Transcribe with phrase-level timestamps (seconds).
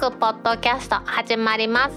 [0.00, 1.94] クポッドキャスト始まります。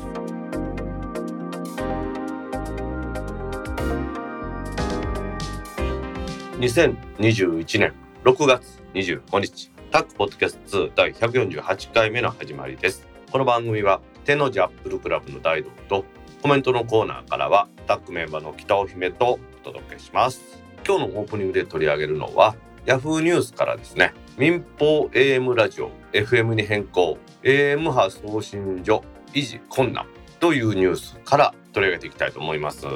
[6.60, 7.93] 2021年
[8.25, 13.07] 6月25日タックポッドキャスト2第148回目の始まりです。
[13.32, 16.04] この番組は手のジャップルクラブの大道と
[16.42, 20.61] コメントのコーナーからはタックメンバーの北尾姫とお届けします。
[20.86, 24.14] 今日のオープニングで取り上げるのはヤフーニュースからですね。
[24.36, 30.07] 民放 AM ラジオ FM に変更 AM 波送信所維持困難
[30.39, 32.88] というニュースから取り上げていきたいと思います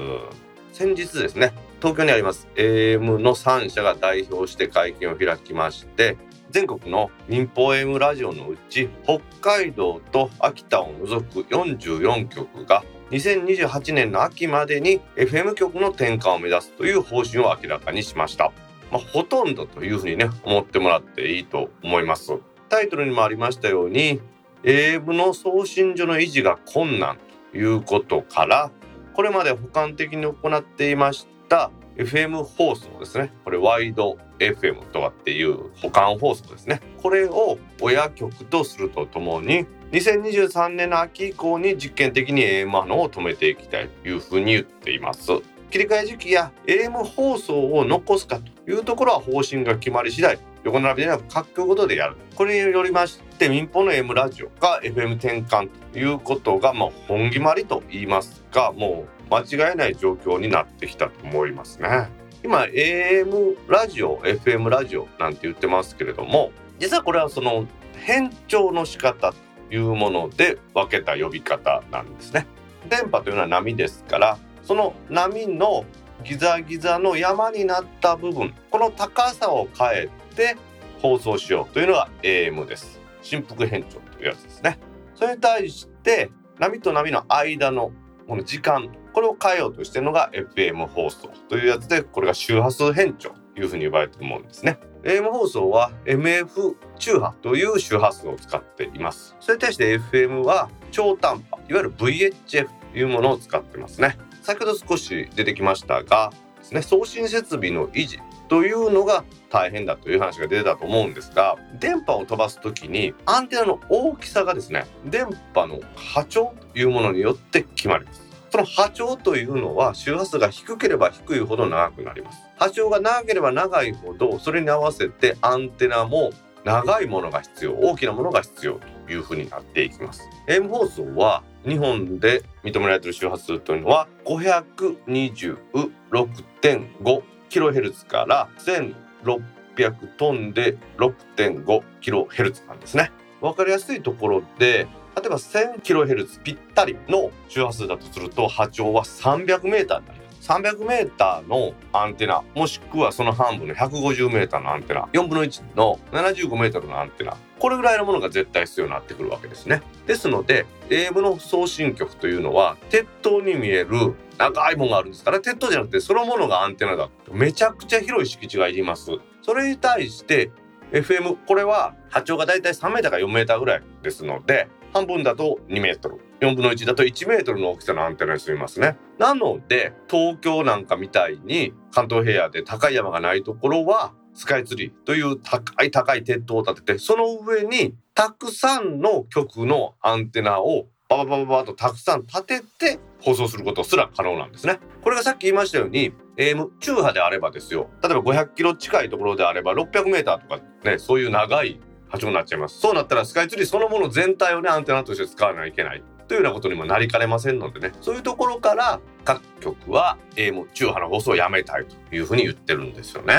[0.74, 6.18] 先日ですね東京にあります AM の3社が代表して会見を開きまして
[6.50, 18.52] 全国の民放 AM ラジオのうち北海道と秋田を除く44局が2028年の秋までに FM 局の転換を目指すという方針を明らかにしました。
[18.92, 22.34] まあ、ほとんどというふうにね思ってもらっていいと思います。
[22.70, 24.22] タイトルにもありましたように
[24.64, 27.18] AM の送信所の維持が困難
[27.52, 28.72] ということから
[29.14, 33.34] これまで補完的に行っていました FM 放送ですね。
[33.44, 36.80] これワイド FM とかっていう保管放送ですね。
[37.02, 45.32] これを親局とするとともに2023年の秋以降に実験的に AM 波のを止めていきたいというふうに言っています。
[45.70, 62.10] 切り替え時期や AM 放送を残すかというところは方針が決まり次第横並びでなく各局ごとでやるこれによりまして民放の M ラジオが FM 転換ということが、まあ、本決まりと言いますかもう間違いない状況になってきたと思いますね。
[62.44, 67.66] 今 AM ラジオ FM ラジオなんて言ってますけれども実はこれはその
[67.96, 69.38] 変調の仕方と
[69.74, 72.46] いうもので分けた呼び方なんですね。
[72.90, 74.38] 電波というのは波ですから
[74.68, 75.86] その波の
[76.26, 80.58] ギザギザの山になった部分この高さを変えて
[81.02, 83.00] 放送しようというのが AM です。
[83.22, 84.78] 振幅変調というやつですね。
[85.16, 87.94] それに対して波と波の間の
[88.28, 94.80] この時間これを変えようとしてるのが FM 放送というやつでこれが周波数変調というふうに呼ばれてるものですね。
[95.04, 99.34] AM 放送は MF 中波という周波数を使っています。
[99.40, 104.18] それに対して FM は超短波いわゆる VHF というものを使ってますね。
[104.48, 118.26] 先ほど少し出てきましたがですね送信設備の維持というのが大変だという話が出てたと思うんですが電波を飛ばす時にアンテナの大きさがですね電波の波長というものによって決まります。
[118.50, 122.40] その波長というのは周波数が低ければ低いほど長くなります。
[122.58, 126.32] 波長が長ければ長いほどそれに合わせてアンテナも
[126.64, 130.22] 長いものが必要大きなものが必要というふうになっていきます。
[130.48, 143.12] M 放送は日本で認められている周波数というのは526.5 kHz から1600トンで6.5 kHz なんですね。
[143.42, 150.27] わかりやすいところで例えば 1000kHz ぴったりの周波数だとすると波長は 300m になります。
[150.48, 159.82] 300m のアンテナもしくはその半分の 150m のアンテナ4分の1の 75m のアンテナこれぐらいのものが絶対必要になってくるわけですね。
[160.06, 169.12] ですので AM の送信局というのは鉄塔に見える長いものがあるんですから鉄塔じゃなくてそのものがアンテナだとめちゃくちゃ広い敷地がいります。
[169.42, 170.52] それに対して
[170.92, 178.98] FM これは波長がだいたい 3m か 4m ぐらいですので半分だと 2m 4分の1だと 1m の大きさのアンテナに済みますね。
[179.18, 194.80] なので東京なんかみたいに関東平野で高い山がないところはスカイツリーという高い高い鉄塔を建ててその上にたくさんの局のアンテナをバババババとたくさん立てて放送することすら可能なんですね。
[195.02, 201.80] これがさっき言いましたように AM 中波であればですよ例えば500キロ近いところであれば600メーターとかねそういう長い
[202.10, 207.92] 波長になっちゃいますそうなったらスカイツリーそのもの全体をねアンテナとして使わないといけないというようなことにもなりかねませんのでね。
[208.02, 213.34] そういうところから各局は AM 中波の放送をやめたいというふうに言ってるんですよね。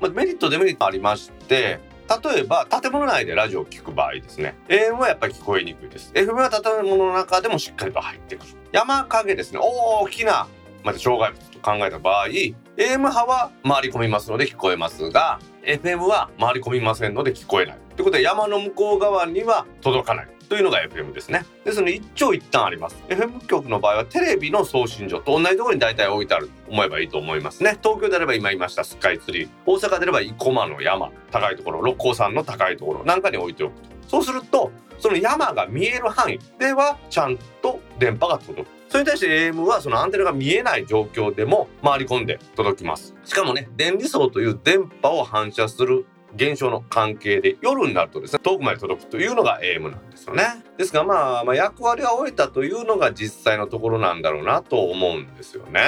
[0.00, 1.80] まあ、メリットデメリットありまして
[2.24, 4.56] 例えば建物内でラジオを聞く場合ですね。
[4.68, 6.12] AM はやっぱり聞こえにくいです。
[6.14, 8.52] FM は建物の中でもしっかりと入ってくる。
[8.72, 9.60] 山陰ですね。
[9.62, 10.46] 大きな
[10.84, 17.85] まず障害物と考えた場合 AM 波は回り込みますので聞こえますが FM は回り込みませんので聞こえない。
[17.96, 20.28] ということで山の向こう側には届かない。
[20.48, 21.44] というのが FM ですね。
[21.64, 22.96] ですので一長一短あります。
[23.08, 27.78] FM 局の場合はテレビの送信所と同じところに大体置いてあると思えばいいと思いますね。
[27.82, 29.48] 東京であれば今言いましたスカイツリー。
[29.64, 31.10] 大阪であれば生駒の山。
[31.32, 31.82] 高いところ。
[31.82, 33.04] 六甲山の高いところ。
[33.04, 33.88] なんかに置いておくと。
[34.06, 38.68] そうするとその山が見える範囲ではちゃんと電波が届く。
[38.88, 43.14] それに対して AM はそのアンテナが見えない状況でも回り込んで届きます。
[43.24, 46.06] しかもね電離層という電波を反射する
[46.36, 50.44] 現象の関係で夜になるとですね遠くまで届くというのが AM なんですよね。
[50.76, 55.80] ですがまあ、まあ、役割は終えたというのが実際のところなんだろうなと思うんですよね。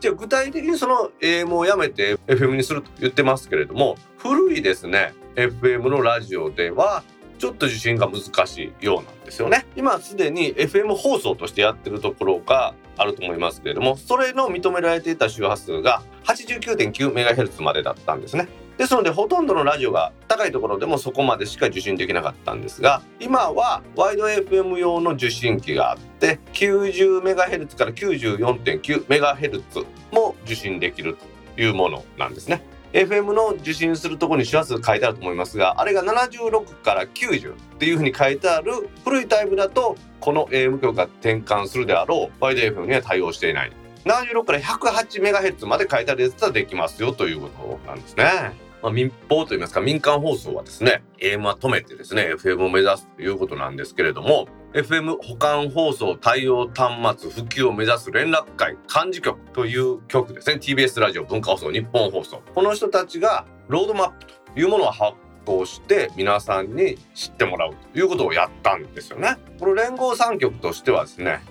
[0.00, 7.04] じゃあ具体的にその AM をやめて FM にすると言ってますけれども古いですね FM のラジオでは
[7.38, 9.66] ちょっと受信が難しいようなんですよね。
[9.76, 18.48] 今すでに FM 放送としてやってるところがあると思いますけれどもそれの認められていた周波数が 89.9MHz までだったんですね。
[18.82, 31.16] ですのでほとんどのラジオが高いところでもそこまでしか受信できなかったんですが今はワイド FM 用の受信機があって 90MHz から 94.9MHz も受信できる
[31.54, 38.72] というものなんですね FM の受信するとこに周波数書いてあると思いますがあれが76から90っていうふうに書いてある
[39.04, 43.72] 古いタイプだとこの AM 局が転換するであろうワイド FM には対応していない
[44.04, 48.71] 76から 108MHz まで書いてあるやつはできますよということなんですね。
[48.82, 62.42] まあ、民放といいますか民間放送はですね AM は止めてですね FM を目指すということなんですけれども FM 保管放送対応端末普及を目指す連絡会幹事局という局ですね TBS ラジオ文化放送日本放送。
[62.54, 65.12] この人たちがロードマップというものを発
[65.44, 69.36] 行して皆さんに知ってもらうということをやったんですよね。
[69.60, 71.42] この連合3局としてはですね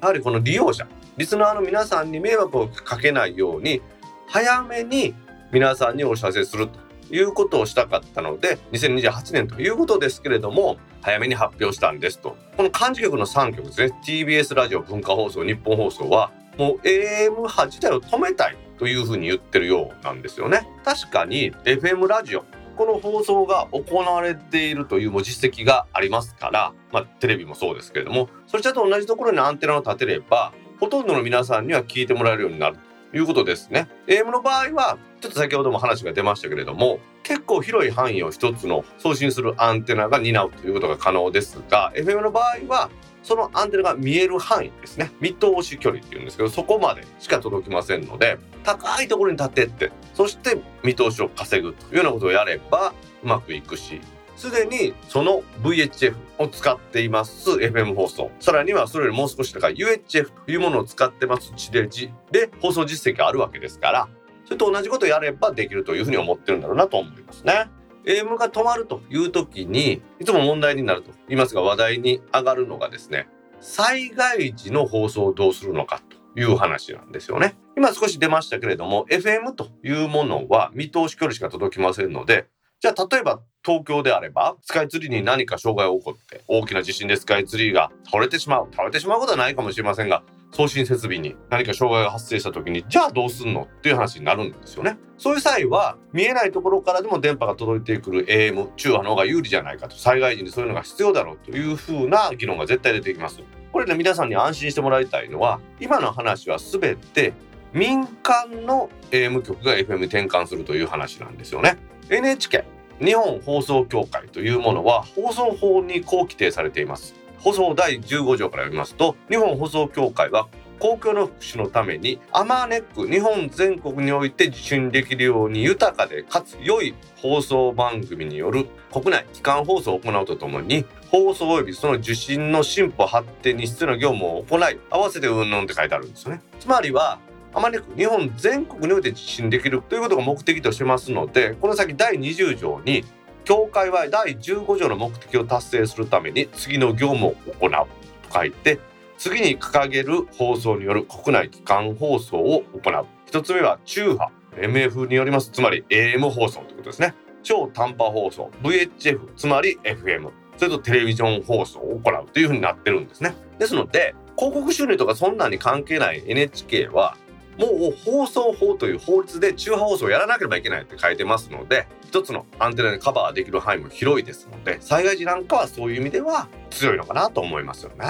[0.00, 0.86] やはりこの利用者
[1.16, 3.82] リスナーの皆さんに迷惑をかけないように
[4.28, 5.14] 早めに
[5.50, 12.36] 皆さんにお知らせするということをしたかったので2028年ということですけれども早めに発表したんですと。
[12.56, 13.92] この幹事局の3局ですね。
[14.06, 20.68] TBS ラジオ文化放送日本放送はもう AM 波自体を止めたいというふうに言ってるようなんですよね。
[20.84, 22.44] 確かに FM ラジオ
[22.76, 32.78] この放送が行われているという実績がありますから、まあ、テレビもそうですけれどもそれと同じところにアンテナを立てればほとんどの皆さんには聞いてもらえるようになる
[33.14, 33.88] いうことですね。
[34.06, 42.90] AM の場合はちょっと先ほども話が出ましたけれども結構広い範囲を一つの送信するアンテナが担うということが可能ですが FM の場合は
[43.22, 54.00] そのアンテナが見える範囲ですね見通し距離っていうんですけどそこまでしか届きませんので高いところに立ててそして見通しを稼ぐというようなことをやればうまくいくし
[54.38, 64.08] すでにその VHF を使っています FM 放送さらにはそれよりもう少し高い UHF というものを使ってます地デジで放送実績があるわけですから
[64.44, 67.68] それと同じことをやればできるというふうに思ってるんだろうなと思いますね。
[68.06, 73.28] AM が止まるという時にいつも問題になると言いますが話題に上がるのがですね
[73.60, 76.00] 災害時の放送をどうするのか
[76.34, 77.58] という話なんですよね。
[77.76, 82.46] 今少し出ましたけれども FM というものは見通し距離しか届きませんので
[82.80, 90.22] じゃあ例えば東京であればスカイツリーに何か障害が起こって大きな地震でスカイツリーが倒れてしまう倒れてしまうことはないかもしれませんが
[90.52, 94.96] 送信設備に何か障害が発生した時にじゃあどうすんのっていう話になるんですよね。
[95.18, 103.40] そういう際は見えないところからでも電波が届いてくる AM 中波の方が有利じゃないかと災害時にそういうのが必要だろうというふうな議論が絶対出てきます。
[103.72, 107.34] これね皆さんに安心してもらいたいのは今の話は全て
[107.72, 111.76] 民間の AM 局が FM に転換するという話なんですよね。
[112.10, 112.64] NHK
[113.00, 117.14] 日本放送協会というものは放送法にこう規定されています。
[117.38, 136.42] 放送第15条から読みますと日本放送協会は公共の福祉のためにアマネック日本全国において受信できるように豊かでかつ良い放送番組による国内機関放送を行うとともに放送及びその受信の進歩発展に必要な業務を行い合わせてうんぬんって書いてあるんですよね。
[136.60, 137.18] つまりは
[137.54, 143.04] あまり日本全国において受信できるということが目的としてますのでこの先第20条に
[143.44, 147.86] 協会は第15条の目的を達成するために次の業務を行うと
[148.32, 148.78] 書いて
[149.16, 153.06] 次に掲げる放送による国内機関放送を行う。
[153.26, 155.50] 一つ目は中波 MF によります。
[155.50, 157.14] つまり AM 放送ということですね。
[157.42, 163.34] 超短波放送 VHF つまり FM それとテレビジョン放送を行うというふうになってるんですね。
[163.58, 167.16] ですので広告収入とかそんなに関係ない NHK は
[167.58, 178.06] もう放送法という法律で中波放送をやらなければいけないって書いてますので一つのアンテナでカバーできる範囲も広いですので災害時なんかはそういう意味では強いのかなと思いますよね。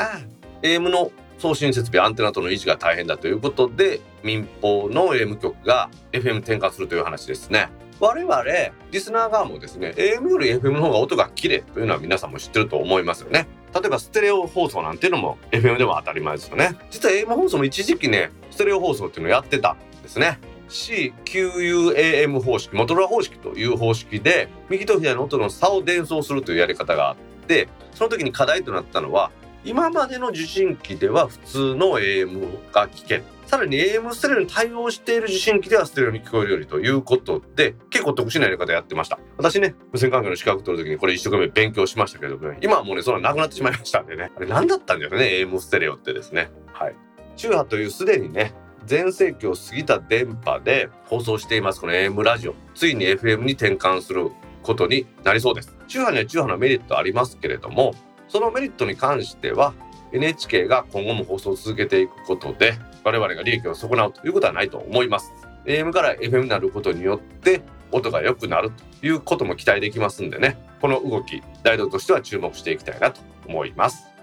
[0.62, 7.68] AM の送信設備アンテナとの維持が大変だということで民放の AM 局が FM 転換するという話ですね。
[8.00, 8.44] 我々
[8.92, 13.48] リスナー側もですね AM より FM の方が音が綺麗というのは皆さんも知ってると思いますよね。
[13.74, 20.40] 例えばステレオ放送なんていうのも FM でも当たり前ですよね実は AM 放送も一時期ねステレオ放送っていうのをやってたんですね。
[20.68, 29.30] CQUAM 方式モトロラ方式という方式で右と左の音の差を伝送するというやり方があってその時に課題となったのは
[29.64, 39.20] 今までの受信機では普通の AM が聞けさらに AM ステレオに対応している受信機ではステレオに聞こえるようにということで結構特殊なやり方やってました。
[39.36, 44.32] 私ね無線関係の資格取る時にこれ一生懸命勉強しましたけどね今はもうねそんななくなってしまいましたんでね。
[44.36, 46.50] あれ何だったんだよね AM ステレオってですね。
[46.72, 46.96] はい。
[47.38, 48.52] 中波というすでにね
[48.84, 52.54] 全盛期を過ぎた電波で放送していますこの AM ラジオ。
[52.74, 54.30] ついに FM に転換する
[54.62, 55.76] ことになりそうです。
[55.86, 57.94] 中波には中波のメリットありますけれども
[58.28, 59.72] そのメリットに関しては
[60.12, 65.30] NHK が今後も放送を続けていくことで我々が利益を損なうということはないと思います。
[65.64, 74.17] AM から FM になることによって音が良くなるということも期待できますんでねこの動き大道としては注目していきたいなと思います。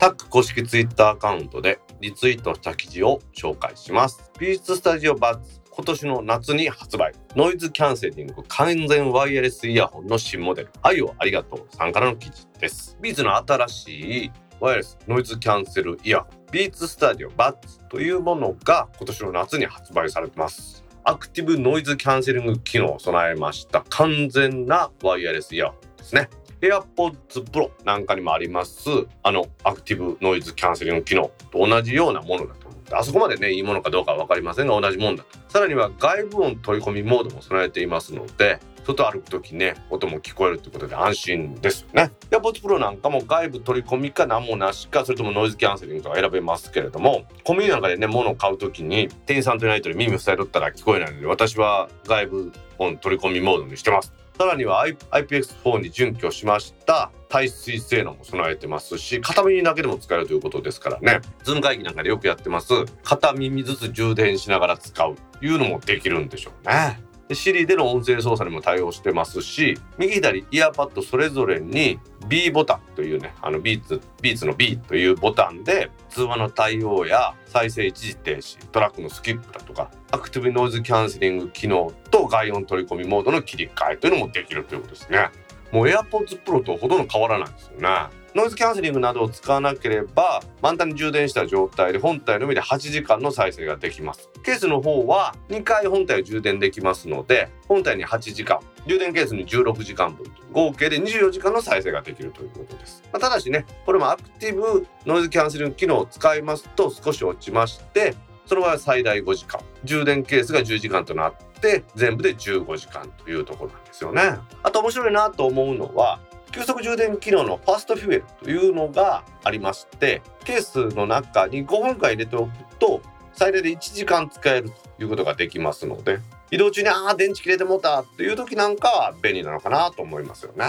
[0.00, 4.32] タック公式ツイッターアカウントでリツイートした記事を紹介します。
[4.40, 7.12] 美術スタジオバッツ今年の夏に発売。
[7.36, 10.70] ノイズキャンセリング完全ワイヤレスイヤホンの新モデル。
[10.80, 12.96] 愛をありがとうさんからの記事です。
[13.02, 16.28] ビーツの新しいワイヤレスノイズキャンセルイヤホン。
[16.50, 20.82] ビーツスタジオバッツというものが今年の夏に発売されてます。
[21.04, 26.30] アクティブノイズキャンセリング機能を備えました完全なワイヤレスイヤホンですね。
[26.60, 28.88] AirPods Pro なんかにもあります
[29.22, 35.38] あのアクティブノイズキャンセリング機能と同じようなものだと思ってあそこまでねいいものかどうかは分かりませんが同じもんだと。
[35.48, 42.10] さらには外部音取り込みモードも備えていますので外歩く時ね音も聞こえるということで安心ですよね。
[42.30, 54.12] AirPods Pro なんかも外部取り込みか何もなしかそれともノイズキャンセリングとか選べますけれどもコンビニなんかでね物を買う時に店員さんといないと耳塞いとったら聞こえないので私は外部音取り込みモードにしてます。
[54.40, 57.12] さらには IPX4 に準拠しました。
[57.28, 61.20] 耐水性能も備えてますし片耳だけでも使えるということですからね。
[61.44, 62.86] Zoom 会議なんかでよくやってます。
[63.04, 65.14] 片耳ずつ充電しながら使う。
[65.38, 67.09] というのもできるんでしょうね。
[67.34, 85.30] Siri での音声操作にも対応してますし右左イヤーパッドそれぞれに B ボタンというねあのビーツビーツの B というボタンで通話の対応や再生一時停止トラックのスキップだとかアクティブノイズキャンセリング機能と外音取り込みモードの切り替えというのもできるということですね。
[85.72, 87.88] もう AirPods Pro とほとんど変わらないですよね。
[88.34, 94.30] ノイズキャンセリングなどを使わなければ満タンに充電した状態で本体のみで8時間の再生ができます。
[94.42, 108.14] ケースの方は2回本体を充電できますので本体に8時間充電ケースに16時間分合計で24時間の再生ができるということです、まあ、ただしねこれもアクティブノイズキャンセリング機能を使いますと少し落ちまして
[108.46, 114.22] その場合は最大5時間充電ケースが10時間となって全部で15時間というところなんですよね。
[114.62, 116.18] あと面白いなと思うのは
[116.52, 123.00] 急速充電機能のファーストフュエルというのがありましてケースの中に5分間入れておくと
[123.32, 126.18] 最大で1時間使えるということができますので
[126.50, 130.64] 移動中にああ電池切れてもうたという時なんかは便利なのかなと思いますよね。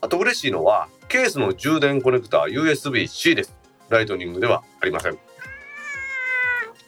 [0.00, 3.54] あと嬉しいのはケースの充電コネクタは USB-C です。
[3.88, 5.18] ライトニングではありません。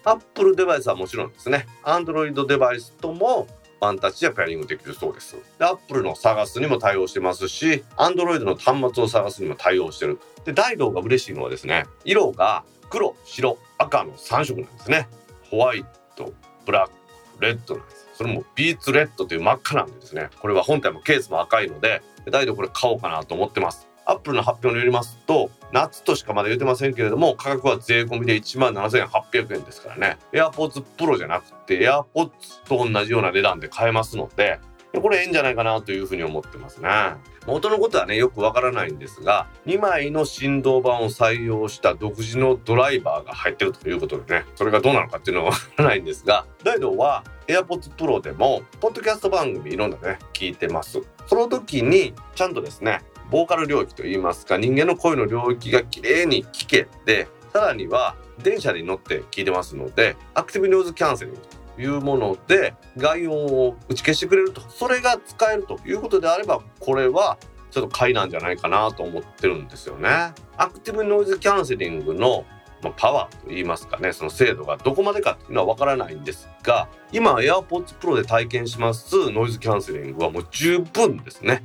[0.05, 1.67] Apple デバイスはもちろんですね。
[1.85, 3.47] Android デバイスとも
[3.83, 5.37] ワンタッチでペアリングできるそうです。
[5.59, 10.21] で、Apple の探すにも対応してますし、Android の端末を探すにも対応してる。
[10.45, 15.09] で、大道が嬉しいのはですね、色が黒、白、赤の3色なんですね。
[15.51, 15.85] ホワイ
[16.15, 16.33] ト、
[16.65, 16.91] ブラッ
[17.39, 18.09] ク、レッドなんです。
[18.15, 23.89] それも Beats Red という真っ赤なんでですね、これは本体もケースも赤いので、大道これ買おうかなと思ってます。
[24.07, 30.19] Apple の発表によりますと夏としかまだ言ってませんけれども価格は税込みで1万7800円ですからね。
[30.33, 32.31] AirPods Pro じゃなくて AirPods
[32.67, 34.61] と同じような値段で買えますので
[35.01, 36.89] これええんじゃないかなというふうに思ってますね。
[37.47, 51.01] 元のことはねよくわからないんですが2枚の振動板を採用した独自のドライバーが入ってるということでねそれがどうなのかっていうのはわからないんですが大道は AirPods Pro でもポッドキャスト番組いろんなね聞いてます。
[51.27, 53.01] その時にちゃんとですね
[53.33, 61.41] ボーカル領域といいますか人間の声の領域がきれいに聞けてさらには電車に乗って聞いてますのでアクティブノイズキャンセリング
[61.75, 67.39] というもので外音を打ち消してくれるとそれが使えるということであればこれは
[67.71, 70.35] ちょっと買いなんじゃないかなと思ってるんですよね。
[70.59, 72.45] アクティブノイズキャンセリングの
[72.83, 81.63] ま、パワーと言いますかねその精度がどこまでかっていうのはわからないんですが今 AirPods Pro で体験しますノイズキャンセリングはもう十分ですね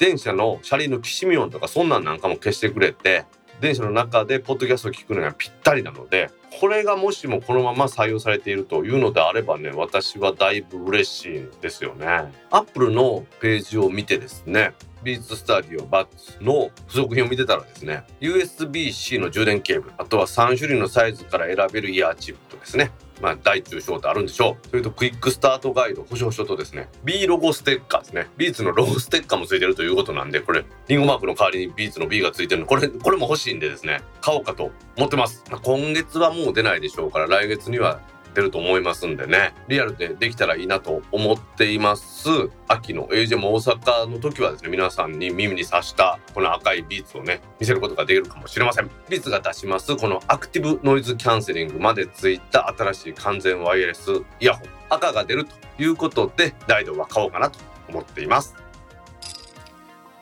[0.00, 3.26] 電車の車輪のきしみ音とかそんなんなんかも消してくれて
[3.60, 12.06] 電車の中でポッドキャストを聞くのにはぴったりなのでこれがもしもこのまま採用されているというのであればね私はだいぶ嬉しいんですよね。
[12.50, 14.72] Apple のページを見てですね
[15.02, 22.90] Beats Studio Buds の付属品を見てたらですね USB-C の充電ケーブルあとは3種類のサイズから選べるイヤーチップとですね
[23.20, 24.68] まあ、大中小とあるんでしょう。
[24.68, 28.28] それとクイックスタートガイド、保証書とですね、B ロゴステッカーですね。
[28.36, 35.44] Beats のロゴステッカーも付いてるということなんで、これ、リンゴマークの代わりにビーツの B が付いてるの、これ、これも欲しいんでですね、買おうかと思ってます。
[35.50, 38.00] まあ、今月はもう出ないでしょうから、来月には
[38.34, 39.54] 出ると思いますんでね。
[39.68, 42.28] リアルでできたらいいなと思っています。
[42.68, 48.90] 秋の AJ も大阪の時はですね皆さんに耳に刺したこの赤いビーツをね見せることができるかもしれません。
[49.08, 49.96] ビーツが出します。
[49.96, 54.10] このアクティブノイズキャンセリングまでついた新しい完全ワイヤレス
[54.40, 54.68] イヤホン。
[54.90, 57.58] 赤が出るということでダイドは買おうかなと
[57.88, 58.54] 思っています。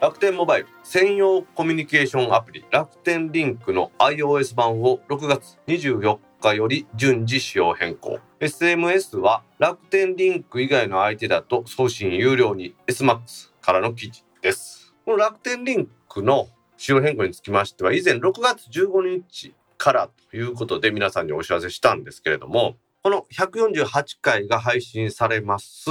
[0.01, 8.19] 楽天モバイル専用コミュニケーションアプリ楽天リンクの iOS 版を6月24日より順次仕様変更。
[8.39, 14.93] SMS は楽天リンク以外の相手だと送信有料に SMAX からの記事です。
[15.05, 25.89] この楽天リンクの仕様変更につきましては以前6月15日からということで皆さんにお知らせしたんですけれどもこの148回が配信されます。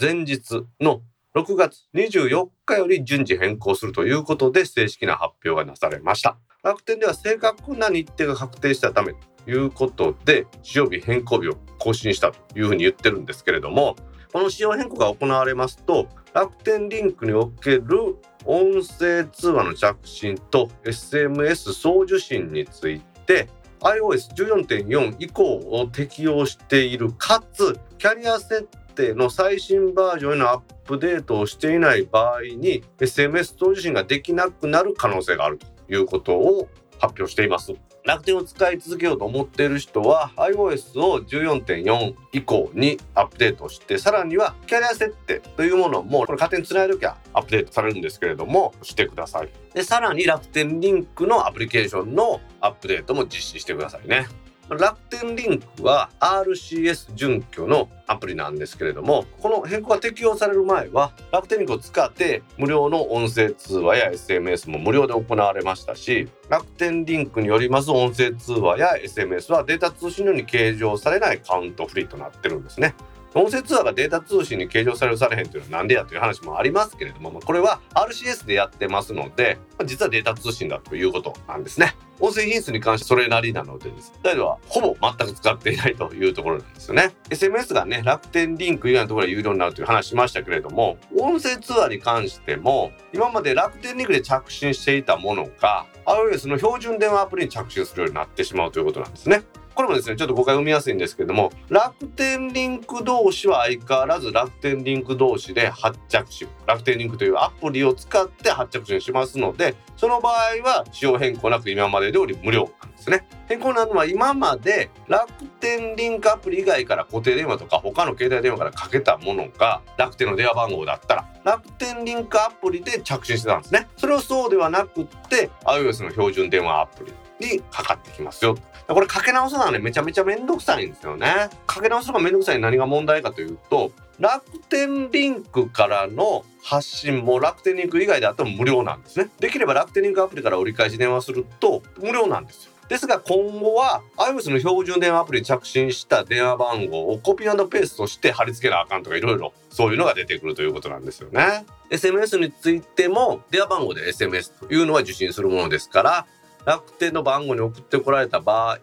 [0.00, 1.02] 前日の
[1.34, 6.36] 6月24日より順次変更するということで正式な発表がなされました。
[6.64, 9.12] 楽天では正確な日程が確定したため
[9.44, 13.96] ということで、使用日変更日を更新したというふうに言ってるんですけれども、
[14.32, 18.16] この仕様変更が行われますと、楽天リンクにおける
[18.46, 23.48] 音声通話の着信と SMS 送受信について
[23.80, 35.73] iOS14.4 以降を適用しているかつキャリア設定の最新バージョンへのアップデートをしていない場合に SMS 送受信ができなくなる可能性があると。
[35.88, 37.74] いうことを発表しています。
[38.04, 54.26] 楽天を使い続けようと思っている人は iOS を14.4以降にアップデートしてさらにはキャリア設定というものもこれ勝手につないるきゃアップデートされるんですけれどもしてくださいでさらに楽天リンクのアプリケーションのアップデートも実施してくださいね
[54.68, 72.94] 楽天リンクは RCS 準拠のアプリなんですけれどもこの変更が適用される前は楽天リンクを使って無料の音声通話や SMS も無料で行われましたし楽天リンクによります音声通話や SMS はデータ通信量に計上されないカウントフリーとなってるんですね。
[73.34, 81.96] 音声通話がデータ通信に計上されるされへんというのはなんでやという話もありますけれども、これは RCS でやってますので、ま、実はデータ通信だということなんですね。
[82.20, 84.12] 音声品質に関してそれなりなのでです。
[84.22, 87.12] だけどはほぼ全く使っていないというところなんですよね。
[87.28, 99.42] SMS がね、楽天リンク以外のところで有料になるという話しましたけれども、音声通話に関しても、今まで楽天リンクで着信していたものが、iOS の標準電話アプリに着信するようになってしまうということなんですね。
[99.74, 113.26] これもですねちょっと誤解を生みやすいんですけども楽天リンク同士は相変わらず楽天リンク同士で発着手楽天リンクというアプリを使って発着手にしますのでその場合は仕様変更なく今まで通り無料なんですね。
[113.48, 123.88] 変更なのは今まで楽天リンクアプリ以外から固定電話とか他の携帯電話からかけたものが楽天の電話番号だったら楽天リンクアプリで着信してたんですね。
[123.96, 127.12] それをそうではなくって iOS の標準電話アプリ
[127.54, 128.56] にかかってきますよ。
[128.86, 131.48] これかけ直すのはね、めちゃめちゃめんどくさいんですよね。
[131.66, 139.30] かけ直すのがめんどくさい何が問題かというと、楽天リンクからの発信も楽天リンク以外であっても無料なんですね。
[139.40, 142.74] できれば楽天リンクアプリから折り返し電話すると無料なんですよ。
[142.88, 151.64] ですが今後は iOS の標準電話アプリに着信した電話番号をコピーペーストして貼り付けなあかんとかいろいろそういうのが出てくるということなんですよね。
[151.90, 156.26] SMS についても電話番号で SMS というのは受信するものですから
[156.64, 158.78] 楽天の番号に送ってこられた場合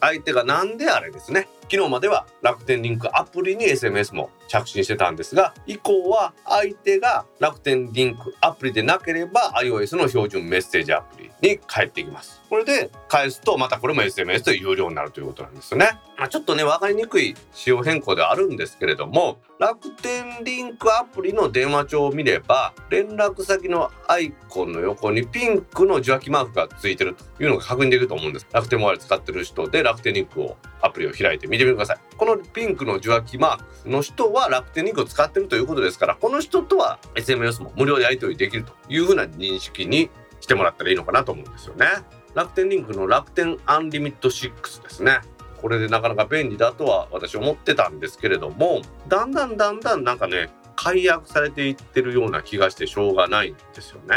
[0.00, 1.48] 相手が何であれですね。
[1.70, 12.42] 昨日までは楽天リンクアプリに SMS も着信してたんですが以降は相手が楽天リンクアプリでなければ iOS の標準メッセージアプリに返ってきます。
[12.48, 28.46] これで返すとまたこれも SMS で有料になるということなんですよね、まあ、ちょっとね分かりにくい仕様変更ではあるんですけれども楽天リンクアプリの電話帳を見れば連絡先のアイコンの横にピンクの受話器マークがついてるというのが確認できると思うんです。
[28.52, 31.98] 楽天モバイル使ってる人で楽天リンクをアプリを開いて見てみてください。
[32.16, 41.86] このピンクの受話器マークの人は楽天リンクを使ってるということですからこの人とは SMS も無料でやり取りできるというふうな認識にしてもらったらいいのかなと思うんですよね。
[42.34, 45.20] 楽天リンクの楽天アンリミット6ですね。
[45.62, 54.16] これでなかなか便利だとは私思ってたんですけれどもだんだんだんだんなんかね解約されていってるような気がしてしょうがないんですよね。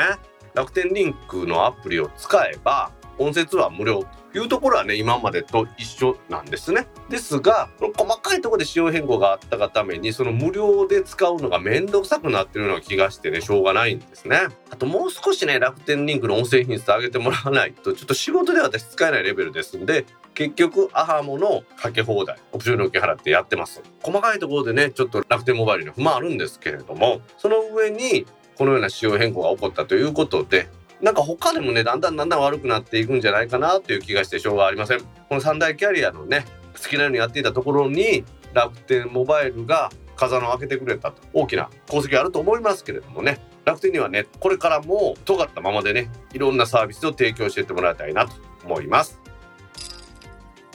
[0.56, 4.02] 楽天リンクのアプリを使えば音声通話無料。
[4.02, 6.88] というところはね今までと一緒なんですね。
[7.10, 14.48] ですが細かいところで仕様変更があったがためにその無料で使うのが面倒くさくなってるような気がしてねしょうがないんですね。
[14.70, 23.82] あともう少しね楽天リンクの音声品質上げてもらわないとちょっと仕事では私使えないレベルですんで結局アハモのかけ放題オプション料金払ってやってます。
[24.04, 28.26] 細かいところでねちょっと楽天モバイルに不満あるんですけれどもその上に
[28.58, 30.68] このような仕様変更が起こったということで
[31.02, 35.00] なんか他でもねだんだんだんだん悪くなっていくんじゃないかなという気がしてしょうがありません。
[35.00, 35.06] こ
[35.36, 36.46] の三大キャリアのね
[36.82, 43.40] 好きなようにやっていたところに楽天モバイルが風の開けてくれたと大きな功績あると思いますけれどもね。
[43.66, 48.34] 楽天にはねこれからも尖ったままでねいろんなサービスを提供してってもらいたいなと
[48.66, 49.20] 思います。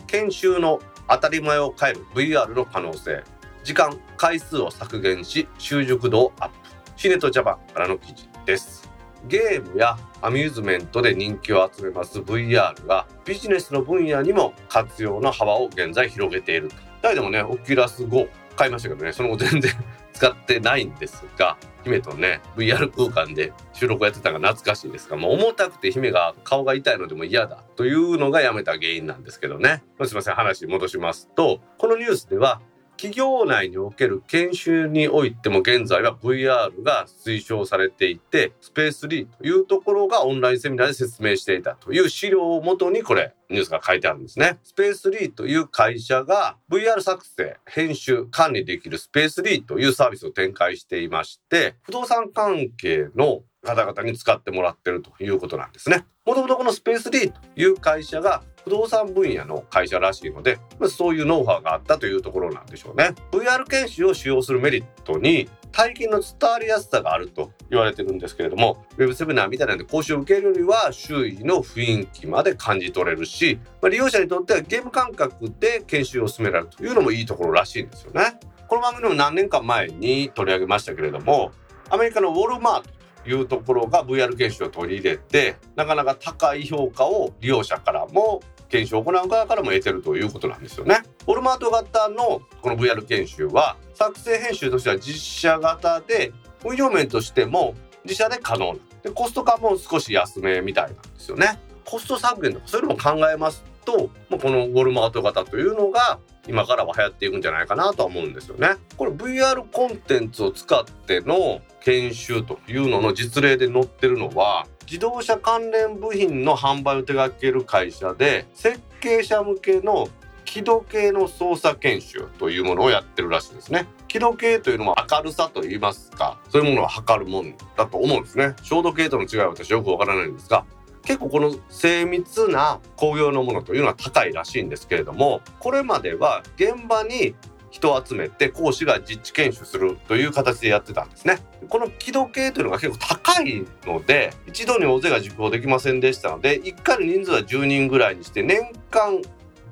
[0.06, 3.24] 研修の当たり前を変える VR の可能性。
[3.64, 6.54] 時間回数を削減し習熟度をアップ。
[6.96, 8.81] シネットジャパンからの記事です。
[9.26, 16.76] ゲームやアミューズメントで人気を集めます VR がビジネスの分野にも活用の幅を現在広げていると。
[17.02, 19.72] 誰でもね、オキュラス5買いましたけどね、その後全然
[20.12, 29.82] 使ってないんですが、姫とね、VR 空間で収録やってたのが懐かしいですが、もう重たくて姫が顔が痛いのでも嫌だというのがやめた原因なんですけどね。
[30.04, 32.61] すいません、話戻しますと、このニュースでは、
[33.02, 44.60] 企業内における研修においても現在は VR が推奨されていてスペースリーというところがオンラインセミナーで説明していたという資料をもとにこれニュースが書いてあるんですね。
[44.62, 56.04] スペースリーという会社が VR 作成、編集、管理できるスペースリーというサービスを展開していまして不動産関係の方々に使ってもらってるということなんですね。
[56.24, 63.11] もともとこのスペースリーという会社が不動産分野の会社らしいので、まあ、そういうノウハウがあったというところなんでしょうね。
[63.33, 78.38] VR 研修を使用するメリットに体験の伝わりやすさがあると言われてるんですけれども、ウェブセミナーみたいなんで講習を受けるよりは周囲の雰囲気まで感じ取れるし、まあ、利用者にとってはゲーム感覚で研修を進められるというのもいいところらしいんですよね。
[78.68, 81.53] この番組も何年か前に取り上げましたけれども、
[81.90, 88.40] アメリカのウォルマートいうところが VR 研修を取り入れてなかなか高い評価を利用者からも
[88.72, 91.02] 研修を行う側からも得てるということなんですよね。
[91.24, 96.32] フォルマート型のこの VR 研修は作成編集としては実写型で
[96.64, 101.61] 運用面としても自社で可能でコスト感も少し安めみたいなんですよね。
[101.85, 108.70] コスト削減とかそういうのも考えますとまこのウォルマート型というのが今からは流行っていくんじゃないかなとは思うんですよね。
[108.96, 120.08] これ VR コンテンツを使っての研修というのの実例で載ってるのは自動車関連部品の販売を手掛ける会社で設計者向けの
[120.44, 123.86] 気度計の操作研修というものをやってるらしいですね。
[124.06, 128.54] 気度計というのは明るさといいますかそういうものを測るもんだと思うんですね。
[128.62, 130.66] 照度計との違いは私よくわからないんですが
[131.04, 137.34] 結構この精密な工業のものというのは高いらしいんですけれどもこれまでは現場に
[137.72, 141.38] 人を集めて講師が実地研修するという形でやってたんですね。
[141.68, 149.22] この軌道計というのが結構高いので一度に大勢が受講できませんでしたので1回の人数は10人ぐらいにして年間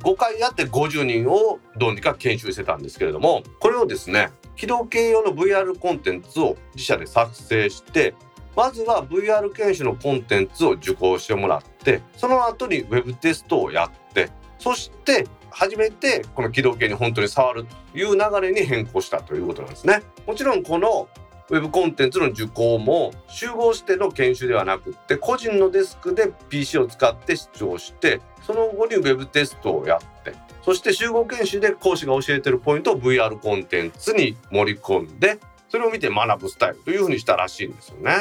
[0.02, 8.14] 5回やって50人をどうにか研修してたんですけれどもこれをですね軌道計用の VR コンテンツを自社で作成して
[8.56, 20.02] まずは VR 研修のコンテンツを受講してもらってその後に Web テストをやってそして初めてこの軌道計に本当に触るという流れに変更したということなんですね。
[20.26, 21.08] もちろんこの
[21.50, 30.32] ウェブコンテンツの受講も集合しての研修ではなくって個人のデスクで PC を使って視聴してその後にウェブテストをやって
[30.62, 38.12] そして集合研修で講師が教えてるポイントを VR コンテンツに盛り込んでそれを見て学ぶスタイルというふうにしたらしいんですよね。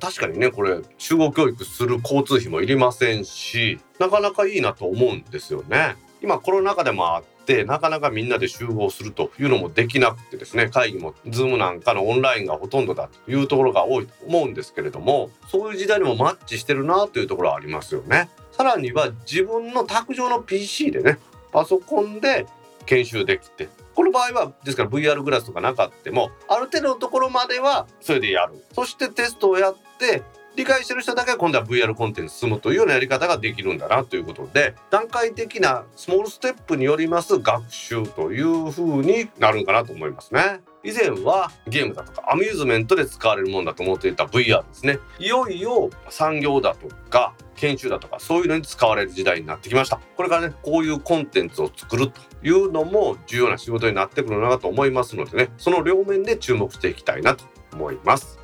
[0.00, 5.94] 確かにねこれ集合教育する交通費もいりませんしなかなかいいなと思うんですよね。
[6.22, 18.28] 今コロナ禍でもあってなかなかみんなで集合するというのもできなくてですね会議も Zoom なんかのオンラインがほとんどだというところが多いと思うんですけれどもそういう時代にもマッチしてるなというところはありますよね。
[18.52, 21.18] さらには自分の卓上の PC でね
[21.52, 22.46] パソコンで
[22.86, 30.22] 研修できてこの場合はですから VR グラスとかなかってもある程度のところまではそれでやるそしてテストをやって
[30.54, 40.60] 理解してる人だけ今度は VR コンテンツ進むというようなやり方ができるんだなということで段階的なスモールステップによります学習という風になるんかなと思いますね。
[40.84, 44.98] 以前はゲームだとかアミューズメントで使われるものだと思っていた VR ですね。
[45.18, 50.00] いよいよ産業だとか研修だとかそういうのに使われる時代になってきました。
[50.16, 58.41] これからねこういうコンテンツを作るというのも重要な仕事になってくるなと思いますのでねその両面で注目していきたいなと思います。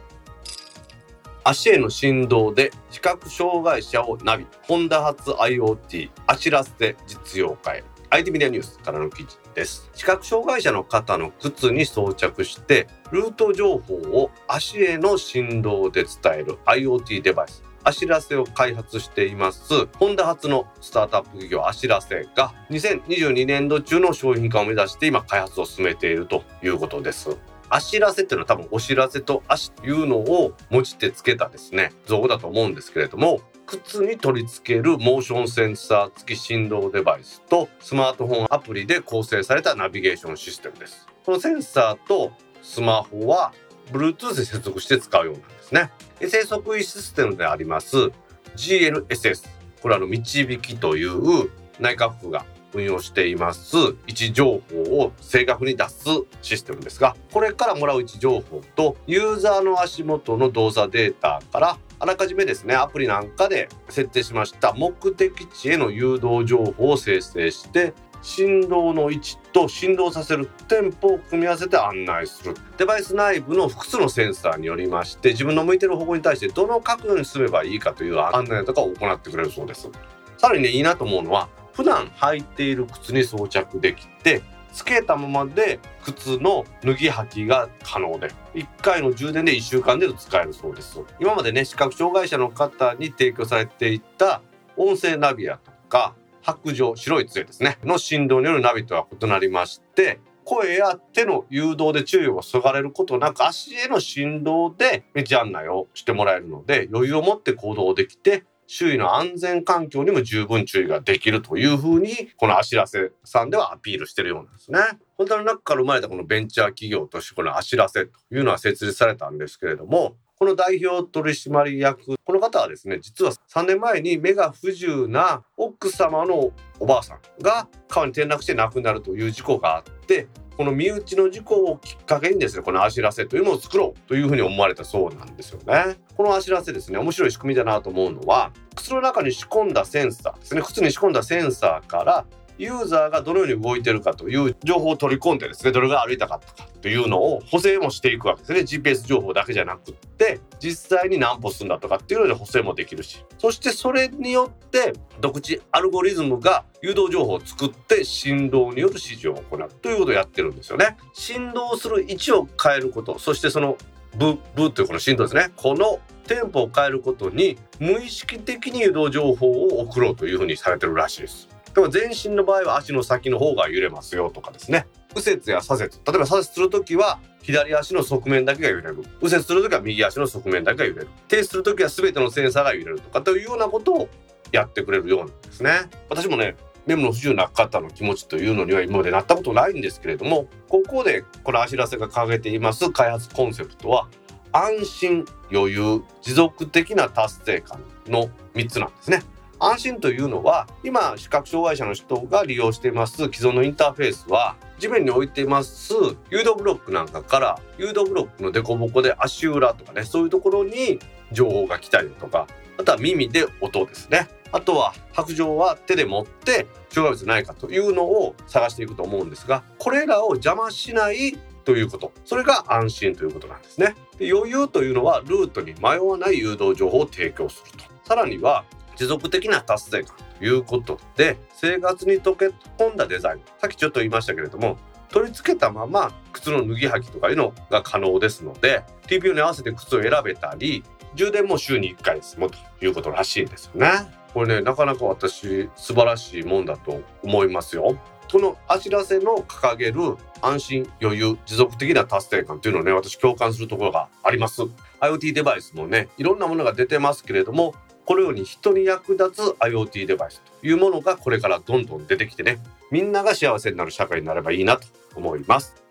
[1.44, 4.46] 足への振動で視覚障害者をナビ。
[4.62, 7.84] ホンダ発 IoT あしらせ実用化へ。
[8.10, 9.90] IT メディアニュースからの記事です。
[9.94, 17.62] 視覚障害者の方の靴に装着してルート情報を足への振動で伝える IoT デバイス。
[17.84, 27.38] あしらせを開発していますホンダ発のスタートアップ企業あしらせが2022年度中の商品化を目指して今開発を進めているということです。
[27.70, 41.06] あしらせっていうのは多分お知らせと足というのを用いてつけたですね造語だと思うんですけれども靴に取り付けるモーションセンサー付き振動デバイスとスマートフォンアプリで構成されたナビゲーションシステムです。
[41.26, 43.52] このセンサーとスマホは
[43.92, 45.90] Bluetooth で接続して使うようなんですね。
[46.20, 48.10] 衛星測位システムであります
[48.56, 49.46] GNSS
[49.82, 53.76] これはの導きという内閣府が運用しています。
[54.06, 56.04] 位置情報を正確に出す
[56.42, 72.54] システムですがこれからもらう位置情報とユーザーの足元の動作データからあらかじめですねアプリなんかで設定しました目的地への誘導情報を生成して振動の位置と振動させるテンポを組み合わせて案内する。
[72.76, 79.88] デバイス内部の複数のセンサーによりまして自分の向いてる方向に対してどの角度に進めばいいかという案内とかを行ってくれるそうです。
[80.36, 81.48] さらにねいいなと思うのは
[81.78, 91.00] 普段履いている靴に装着できてつけたままで靴の脱ぎ履きが可能で1回の充電で1週間で使えるそうです。
[91.20, 94.42] 今までね視覚障害者の方に提供されていた
[94.76, 97.78] 音声ナビやとか白状白い杖ですね。
[97.84, 114.78] の振動によるナビとは異なりまして声や手の誘導で注意をそがれることなく足への振動で道案内をしてもらえるので余裕を持って行動できて周囲の安全環境にも十分注意ができるというふうにこのあしらせさんではアピールしてるようなんですね。
[115.16, 130.28] 本当の中から生まれたこのベンチャー企業としてこのあしらせというのは設立されたんですけれどもこの代表取締役この方はですね実は3年前に目が不自由な奥様のおばあさんが川に転落して亡くなるという事故があって
[130.58, 135.96] この身内の事故をきっかけにですねこのあしらせというのを作ろうというふうに思われたそうなんですよね。
[136.16, 140.62] このあしらせですね面白い仕組みだなと思うのは靴の中に仕込んだセンサーですね。
[140.62, 142.26] 靴に仕込んだセンサーから
[142.58, 148.60] ユーザーがどのように動いてるかという情報を取り込んでですねどれが歩いたかとかというのを補正もしていくわけですね。
[148.60, 153.24] GPS 情報だけじゃなくって実際に何歩進んだとかっていうので補正もできるし。
[153.38, 160.96] そしてそれによって独自アルゴリズムが誘導情報を作って振動による指示を行うということをやってるんですよね。
[161.12, 163.76] 振動する位置を変えることそしてその
[164.16, 165.50] ブブというこの振動ですね。
[165.56, 171.48] このテンポを変えることに無意識的に誘導情報を送ろうというふうにされてるらしいです。
[171.78, 174.88] でも全身の場合は足の先の方が揺れますよとかですね。
[175.14, 175.84] 右折や左折。
[175.84, 178.96] 例えば左折する時は左足の側面だけが揺れる。
[179.22, 181.08] 右折する時は右足の側面だけが揺れる。
[181.28, 184.08] 停止する時は全てのセンサーが揺れるとかというようなことを
[184.50, 185.70] やってくれるようなんですね。
[186.10, 194.08] 私もね目の不自由な方の気持ちというのには今までなったことないんですけれどもここでこのあしらせが掲げています開発コンセプトは
[194.50, 199.22] 安心余裕持続的な達成感の3つなんですね。
[199.60, 205.94] 安心というのは今視覚障害者の人が利用しています既存のインターフェースは地面に置いてます
[206.30, 211.00] 誘導ブロックなんかから誘導ブロックの凸凹で足裏とかねそういうところに
[211.32, 212.46] 情報が来たりとか
[212.78, 214.28] あとは耳で音ですね。
[214.50, 222.12] あとは白状は手で持って障害物ないかというのを探していくと思うんですがこれらを邪魔しないということ。
[222.24, 223.94] それが安心ということなんですね。
[224.16, 227.84] で余裕というのはルートに迷わない誘導情報を提供すると。
[228.04, 228.64] さらには
[228.98, 234.76] 持続的な達成感ということで生活に溶け込んだデザインさっきちょっと言いましたけれども
[235.08, 240.82] 取り付けたまま靴の脱ぎ履きとかいうのが可能ですので TPO に合わせて靴を選べたり
[241.14, 243.90] 充電も週に1回で済むということらしいんですよね。
[244.34, 247.98] これねなかなか私素晴らしいもんだと思いますよ。
[248.30, 254.62] このあしらせの掲げる安心余裕持続的な達成感というのをね私共感するところがあります
[255.00, 257.74] IoT デバイスもねいろんなものが出てますけれども
[258.08, 262.58] このように人に役立つ IoT デバイスというものがこれからどんどん出てきてね
[262.90, 265.87] みんなが幸せになる社会になればいいなと思います。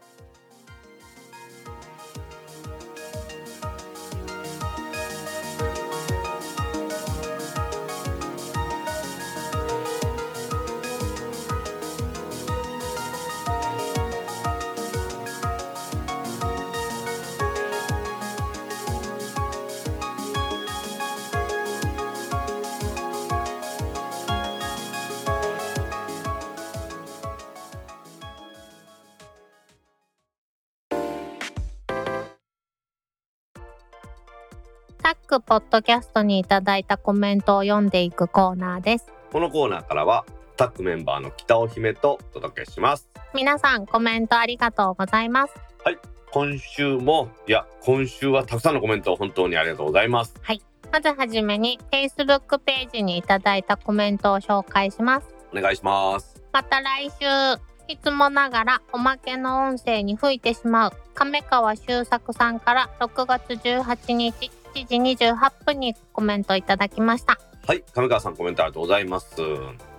[35.38, 39.06] タックポッドキャストにいただいたコメントを読んでいくコーナーです。
[39.32, 45.54] このコーナーからはタックメンバーの北尾姫とお届けします皆さんコメントありがとうございます。
[46.32, 50.36] 今週もいや今週はたくさんのコメント本当にありがとうございます
[50.92, 55.28] まずはじめに Facebook ページにいただいたコメントを紹介します。
[55.54, 64.52] お願いしますまた来週、いつもながらおまけの音声に吹いてしまう亀川修作さんから6月18日
[64.86, 67.40] 7時28分にコメントいただきました。
[67.66, 69.36] はい上川さんコメントありがとうございます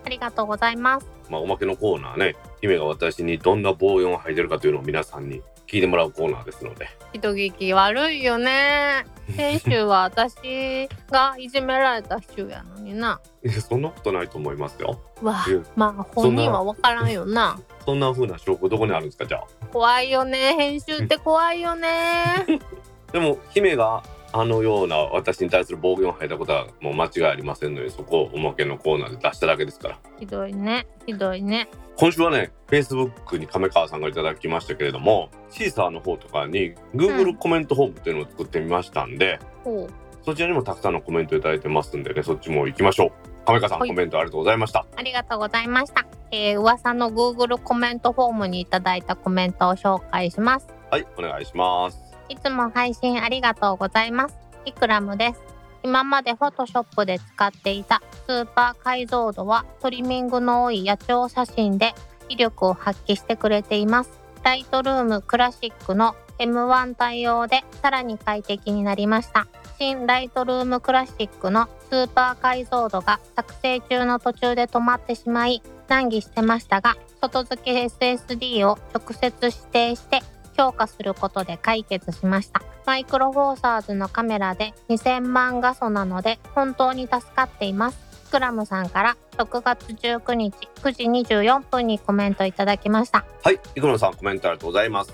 [0.07, 1.07] ありがとうございます。
[1.29, 9.05] まあおまけのコーナーね姫が私にどんな棒音を吐いてるかというのを皆さんに聞いてもらうコーナーですので人聞き悪いよね。
[9.37, 13.21] 先週は私がいじめられた週やのにな。
[13.45, 15.45] いやそんなことないと思いますよわ
[15.77, 17.61] まあ本人は分からんよな。
[17.85, 20.55] そんな風な証拠どこにあるんですかじゃあ怖いよね。
[20.57, 22.47] 編集って怖いよね。
[23.13, 30.87] でも姫があのような私に対する暴言を吐いたことはもう間違いありませんのでそこをおまけのコーナーで出しただけですからひどいね。
[31.07, 31.69] ひどいね。
[31.97, 40.09] 今週はね Facebook に亀川さんがいただきましたけれどもシーサーの方とかに Google コメントホームっていうのを作ってみましたんで、ほう。
[40.25, 46.07] そちらにもたくさんのコメントいただいてますんでねそっちも行きましょう亀川さん、はいコメントありがとうございましたありがとうございました。
[46.31, 50.67] えー、噂の Google コメントフォームにいただいたコメントを紹介します。
[50.91, 54.37] はいお願いしますいつも配信ありがとうございます。
[54.65, 55.41] イクラムです。
[55.83, 61.95] 今まで Photoshop で使っていたスーパー解像度はトリミングの多い野鳥写真で
[62.29, 64.11] 威力を発揮してくれています。
[64.43, 69.47] ライトルームクラシックの M1 対応でさらに快適になりました。
[69.79, 80.21] 新ライトルームクラシックのスーパー解像度が作成中の途中で止まってしまい難儀してましたが外付け SSD を直接指定して
[80.59, 82.61] 強化することで解決しました。
[82.85, 88.09] マイクロフォーサーズのカメラで2000万画素なので本当に助かっています。
[88.25, 93.25] スクラムさんから6月19日9時24分にコメントいただきました。
[93.43, 95.13] はいイクラムさんコメントありがとうございます。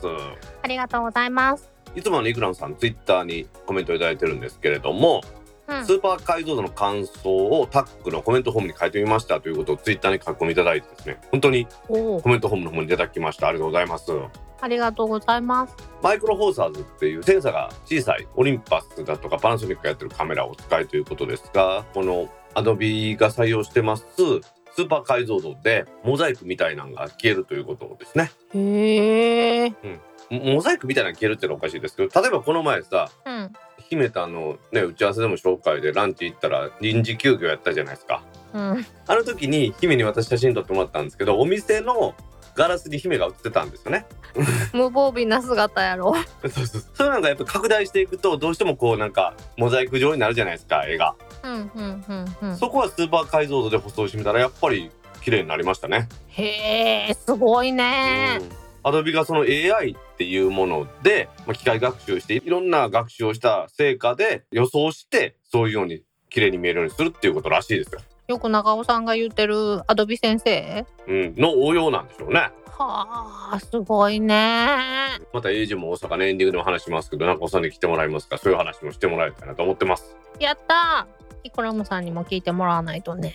[0.62, 1.70] ありがとうございます。
[1.94, 5.20] いつものイクラムさんツイッターにコメントいただいてるんですけれども、
[5.68, 5.85] うん。
[5.85, 13.48] スーパー解像度の感想をタックのコメントフォームに書いてみましたということをツイッターに書き込みいただいてですね本当にコメントフォームの方にいただきました。
[13.48, 14.07] ありがとうございます
[14.61, 15.77] ありがとうございます。
[16.03, 24.07] マイクロフォーサーズっていうセンサーが小さいオリンパスだとかパナソニックがやってるカメラをお使いということですがこのアドビが採用してます
[24.77, 28.31] スーパー解像度でモザイクみたいなのが消えるということですね。
[28.55, 29.73] へえ
[30.31, 33.53] モモザイクみたいなの消えるっていうのはおかしいですけど例えばこの前さうん。
[33.90, 38.23] 姫とあのね打ち合わせでも紹介でランチ行ったら臨時休業やったじゃないですか。
[38.53, 38.87] うん。
[39.07, 42.14] あの時に姫に私写真撮ってもらったんですけどお店の
[42.55, 44.07] ガラスに姫が映ってたんですよね。
[44.73, 46.14] 無防備な姿やろ。
[46.43, 47.09] そうそうそう。
[47.09, 52.57] なんかやっぱ拡大していくとどうしてもこうなんかモザイク状になるじゃないですか絵が、うんうんうんうん。
[52.57, 54.90] そこはスーパー解像度で舗装してみたらやっぱり
[55.23, 56.09] 綺麗になりましたね。
[56.29, 58.40] へえすごいね。
[58.83, 70.87] アドビがその AI っていうもので、まあ、機械学習していろんな学習をした成果で予想してそういうように綺麗に見えるようにするっていうことらしいですよ、よく長尾さんが言ってるアドビ先生？
[71.07, 72.51] うん、の応用なんでしょうね。
[72.67, 74.67] はあすごいね。
[75.33, 78.39] また AG も大阪ねエンディングでも話しますけどなんかおさんに来てもらいますか？
[78.39, 80.17] そういう話もしてもらいたいなと思ってます。
[80.41, 81.25] やったー。
[81.45, 83.35] イクラムさんにも聞いてもらわないとね。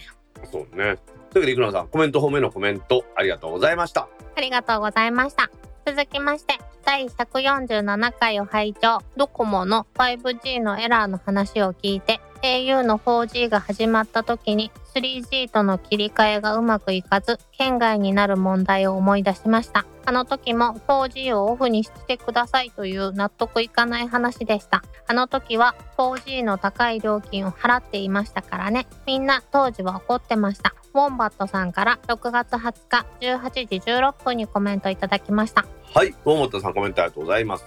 [0.51, 0.67] そうね。
[0.71, 0.97] というわ
[1.33, 4.09] けでいくらさんコメント方面のコメントありがとうございました。
[4.35, 5.51] ありがとうございました。
[5.85, 8.99] 続きまして第147回を拝聴。
[9.15, 19.85] ドコモの 5G のエラーの話を聞いて au の 4G が始まった時に 3G との切り替えがうまくいかず県外になる問題を思い出しました。
[20.05, 24.83] あの時も 4G をオフにしてくださいという納得いかない話でした。
[25.07, 28.87] あの時は 4G の高い料金を払っていましたからね。
[29.05, 30.73] みんな当時は怒ってました。
[30.93, 35.65] ウォンバットさんから6月20日18時16分にコメントいただきました。
[35.93, 37.63] はい大本さんコメントありがとうございます。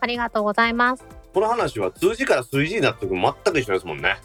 [0.00, 1.04] ありがとうございます
[1.36, 4.16] この話は数字から数字になってくる全く一緒ですもんね。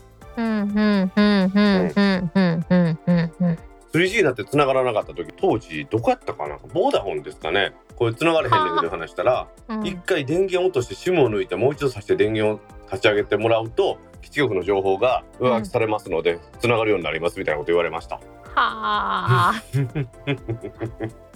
[3.91, 9.49] 3G だって繋がらなかった時当時どこやったかなボーダフォンですかねこれ繋がれへんねんけど話したら
[9.83, 18.21] 一、うん、回電源落として SIM を抜いてもう一度さして電源を立ち上げてもらうと基地局の情報が上書きされますので、うん、繋がるようになりますみたいなこと言われました。
[18.55, 19.53] はあ。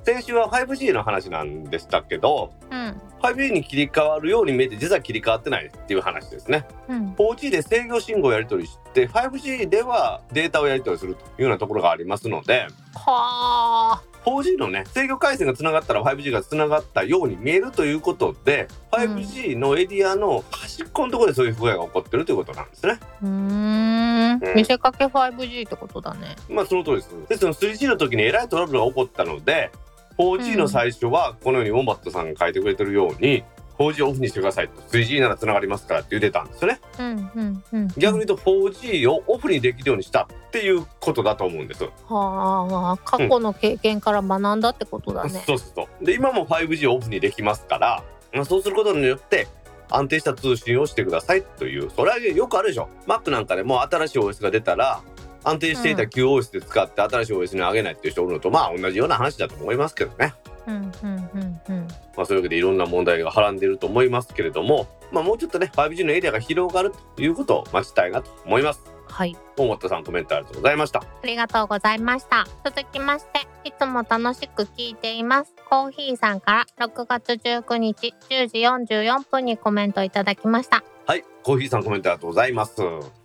[0.05, 6.67] 先週は 5G の話なんでしたけどうん 5G に切り替わるように見えて実は切り替わってないっていう話ですね。
[6.87, 7.13] うん。
[7.13, 14.03] 4G で制御信号をやり取りして 5G ではデータをやり取りするというようなところがありますのではあ。
[14.25, 22.99] 4G のね制御回線がつながったら 5G がつながったように見えるということで 5G のエリアの端っこのところでそういう不具合が起こってるということなんですね。
[23.21, 24.43] うーん。
[24.43, 24.55] うん。
[24.55, 26.35] 見せかけ 5G ってことだね。
[26.49, 27.09] まあその通りです。
[27.29, 29.71] でその 3G の時にえらいトラブルが起こったので
[30.17, 33.43] 4G の最初はこのようにウォンバットさんが書いてくれてるように
[33.77, 36.79] 4G をオフにしてくださいと 3G ならつながりますからって言ってたんですよね。
[36.99, 41.83] うんうんうん逆に言うと 4G をオフにできるようにしたっていうことだと思うんです。
[41.83, 46.05] はあ過去の経験から学んだってことだね、そうそうそう。
[46.05, 48.03] で今も 5G をオフにできますから、
[48.33, 49.47] まあ、そうすることによって
[49.89, 55.01] 安定した通信をしてくださいというそれはよくあるでしょ Mac なんかでも新しい OS が出たら
[55.45, 60.33] 安定していた旧 OS で使って新しい OS に上げないっていう人おるのとまあ同じような話だと思いますけどね。
[60.67, 61.87] うんうんうんうん
[62.17, 68.95] まあ、そういうわけでいろんな問題がはらんでいると思いますけれども、まあ、もうちょっとね 5G のエリアが広がるということを待ちたいなと思います。
[69.07, 70.99] はい大本さんコメントありがとうございました。
[70.99, 72.45] ありがとうございました。
[72.65, 75.53] 続きまして、いつも楽しく聞いています。
[75.69, 78.47] コーヒーさんから6月19日10
[78.85, 80.83] 時44分にコメントいただきました。
[81.05, 82.81] はい、コーヒーさんコメントありがとうございます。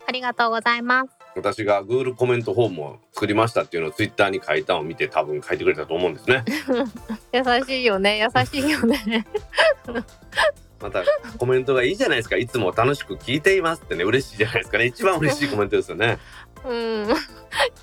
[0.06, 1.19] ありがとうございます。
[1.36, 6.44] 私が Google コメントフォームを作りましたっていうのを Twitter に書いたのを見て多分書いてくれたと思うんですね。
[7.32, 9.26] 優しいよね、優しいよね。
[10.80, 11.02] また
[11.36, 12.36] コメントがいいじゃないですか。
[12.36, 14.86] いつも楽しく聞いていますってね、嬉しいじゃないですかね。
[14.86, 16.18] 一番嬉しいコメントですよね。
[16.64, 17.08] うん。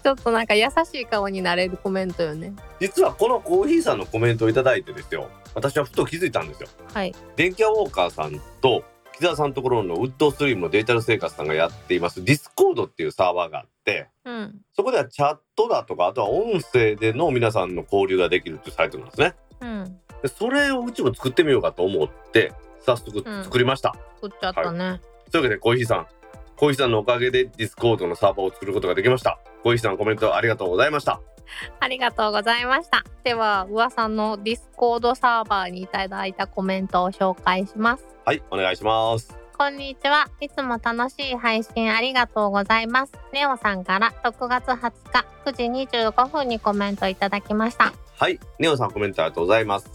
[0.04, 2.54] ちょっとなんか優しい顔になれるコメントよね。
[2.80, 5.30] 実はこのコーヒーさんのコメントをいただいてですよ。
[5.54, 6.70] 私はふと気づいたんですよ。
[6.94, 7.14] はい。
[7.36, 8.84] 電気屋ウォーカーさんと
[9.18, 14.62] 木澤さんのところのウッドストリームのデジタル生活さんがやっています Discord っていうサーバーがあってうん。
[14.74, 19.34] そこではチャットだとかあとは音声での皆さんの交流ができるっていうサイトなんですね。
[19.62, 20.00] うん。
[20.22, 22.54] でそれをうちも作ってみようかと思って
[22.86, 23.96] 早速うん作りました。
[24.22, 25.02] 作っちゃったね。
[25.32, 26.08] というわけでコーヒーさん
[26.56, 29.40] コーヒーさんのおかげで Discord のサーバーを作ることができました。
[29.64, 31.22] コーヒーさんコメントありがとうございました。
[31.80, 33.04] ありがとうございました。
[33.24, 38.06] では、噂の Discord サーバーにいただいたコメントを紹介します。
[38.26, 39.38] はいお願いします。
[39.58, 40.28] こんにちは。
[40.40, 43.14] いつも楽しい配信ありがとうございます。
[43.34, 45.64] ネオさんから6月20日9時
[45.98, 47.92] 25分にコメントいただきました。
[48.20, 49.90] はいネオさんコメントありがとうございます。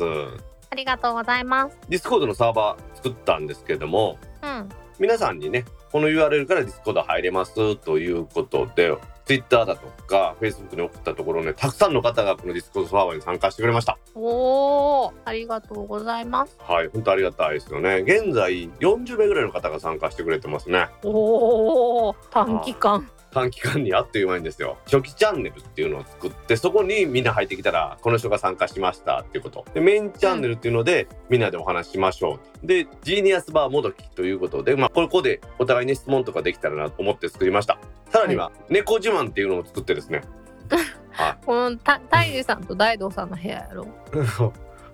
[0.71, 1.79] ありがとうございます。
[1.89, 4.69] Discord のサーバー作ったんですけどもうん。
[4.99, 16.57] 皆さんにねこの URL から Discord 入れますということで Twitter だとか Facebook に送ったところねたくさんの方がこの Discord サーバーに参加してくれましたおー、ありがとうございます。
[16.61, 23.09] はい本当ありがたいですよね現在40名ぐらいの方が参加してくれてますねおー、短期間。
[23.33, 24.79] 短期間にあっという間にですよ。
[24.85, 29.65] 初期チャンネルっていうのを作ってそこにみんな入ってきたらこの人が参加しましたっていうこと。
[29.75, 37.79] でメインチャンネルっていうので、みんなでお話ししましょうで Genius Bar もどきということでまあここでお互いに質問とかできたらなと思って作りました。
[38.11, 40.23] さらには、猫自慢っていうのを作ってですね。
[41.11, 43.85] はこのた、タイジさんと大道さんの部屋やろ。
[43.85, 43.87] い
[44.37, 44.53] こ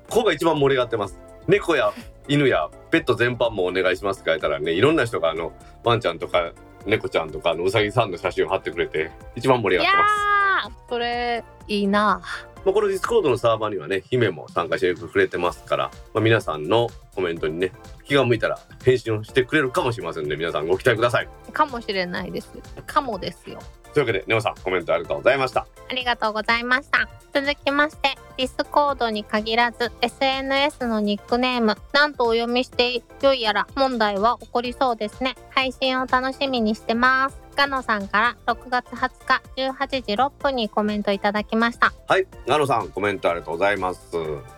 [0.09, 1.18] こが一番盛り上がってます。
[1.49, 1.93] 猫や
[2.28, 6.53] 犬やペット全般もお願いしますって書いたらねいろんな人があのワンちゃんとか
[6.87, 12.20] 猫ちゃんとかあのうさぎさんの写真を貼ってくれて一番盛り上がってますー、それ、いいな。
[12.64, 17.72] まあ、この Discord のサーバーにはね、姫も参加してくれてますから、まあ、皆さんのコメントにね、
[18.05, 21.29] 気が向いたら返信をしてくれるかもしれませんので、皆さんご期待ください。
[21.53, 22.51] かもしれないです。
[22.87, 23.59] かもですよ。
[23.95, 25.66] というわけで、ネオさん、コメントありがとうございました。
[25.89, 27.09] ありがとうございました。
[27.33, 35.34] 続きまして、ディスコードに限らず、SNS のニックネーム、なんとお読みしてよいやら問題は起こりそうですね。
[35.51, 37.36] 配信を楽しみにしてます。
[37.57, 41.93] ガノさんから6月20日18時6分にコメントいただきました。
[42.07, 44.01] はい、ナノさん、コメントありがとうございます。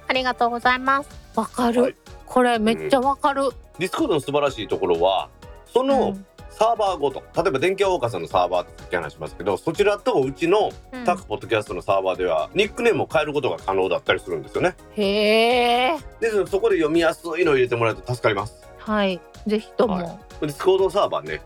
[0.06, 1.08] ありがとうございます。
[1.34, 1.82] わかる。
[1.82, 3.50] はいこれめっちゃわかる。
[3.80, 5.28] ディスコードの素晴らしいところは、
[5.66, 6.26] そのうん
[6.60, 14.76] サーバーごと、例えば電気屋ウォーカーさんのサーバーって話しますけど、そちらとうちのうんタックポッドキャストのサーバーでは、ニックネームを変えることが可能だったりするんですよね。
[14.94, 15.98] へえ。
[16.20, 18.68] ですので、そこで読みやすいのを入れてもらえると助かります。
[18.76, 19.18] はい。
[19.46, 19.94] ぜひとも。
[19.94, 21.40] はいディスコードサーバーね、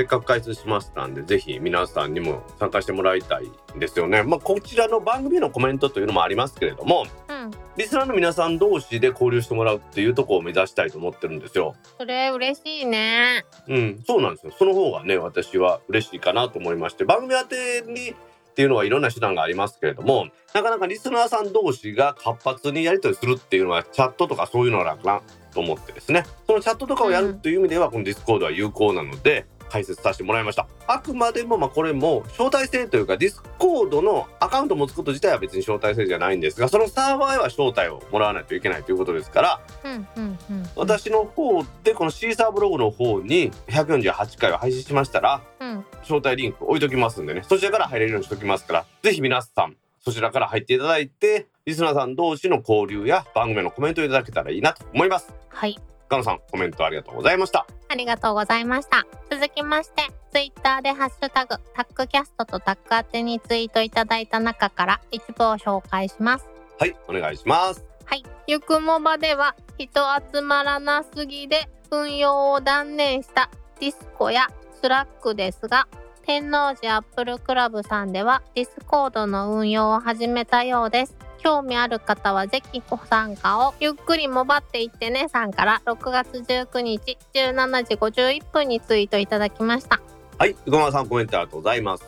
[0.00, 4.22] せっかく開通しましたんで、ぜひ皆さんにも参加してもらいたいんですよね。
[4.22, 7.50] まあ、こちらの番組のコメントというのもありますけれども、うん。
[7.76, 11.74] リスナーの皆さん同士で交流してもらうっていうところを目指したいと思ってるんですよ。
[11.98, 13.44] それ嬉しいね。
[13.68, 14.54] うん、そうなんですよ。
[14.58, 18.14] その方がね、私は嬉しいかなと思いまして、番組宛てにっ
[18.54, 25.20] ていうのはいろんな手段がありますけれども、なかなかリスナーさん同士が活発にやり取りするっていうのはチャットとかそういうのなのかな
[25.52, 30.66] と思ってですね、そのチャットとかをやるという意味では、このディスコードは有効なので、開設させてもらいました。
[30.86, 40.70] あくまでも、まあこれも招待制というか、ディスコードのアカウントを持つこと自体は別に招待制じゃないんですが、そのサーバーへは招待をもらわないといけないということですから、うんうんうん。
[40.76, 45.84] 私の方でこのシーサーブログの方に148回を配信しましたらうん。
[46.02, 55.34] 招待リンク置いときますんでねそちらから入れるようにしときますからぜひ皆さんそちらから入っていただいて、リスナーさん同士の交流や番組のコメントをいただけたらいいなと思います。
[55.50, 55.78] はい。
[56.10, 57.64] ガノさん、コメントありがとうございました。
[57.88, 59.06] ありがとうございました。
[59.30, 66.48] 続きまして、ツイッターでハッシュタグ、タックキャストとタック宛てにツイートいただいた中から一部を紹介します。
[66.80, 67.84] はい、お願いします。
[68.06, 68.24] はい。
[68.48, 70.02] ゆくもばでは人
[70.34, 73.48] 集まらなすぎで運用を断念した
[73.78, 74.48] ディスコや
[74.82, 75.86] スラックですが、
[76.26, 81.16] 天王寺アップルクラブさんではディスコードの運用を始めたようです。
[81.38, 90.00] 興味ある方はぜひご参加をゆっくりもばっていってねさんから6月19日17時51分にツイートいただきました。
[90.38, 92.04] はい、ごまさんコメントありがとうございます。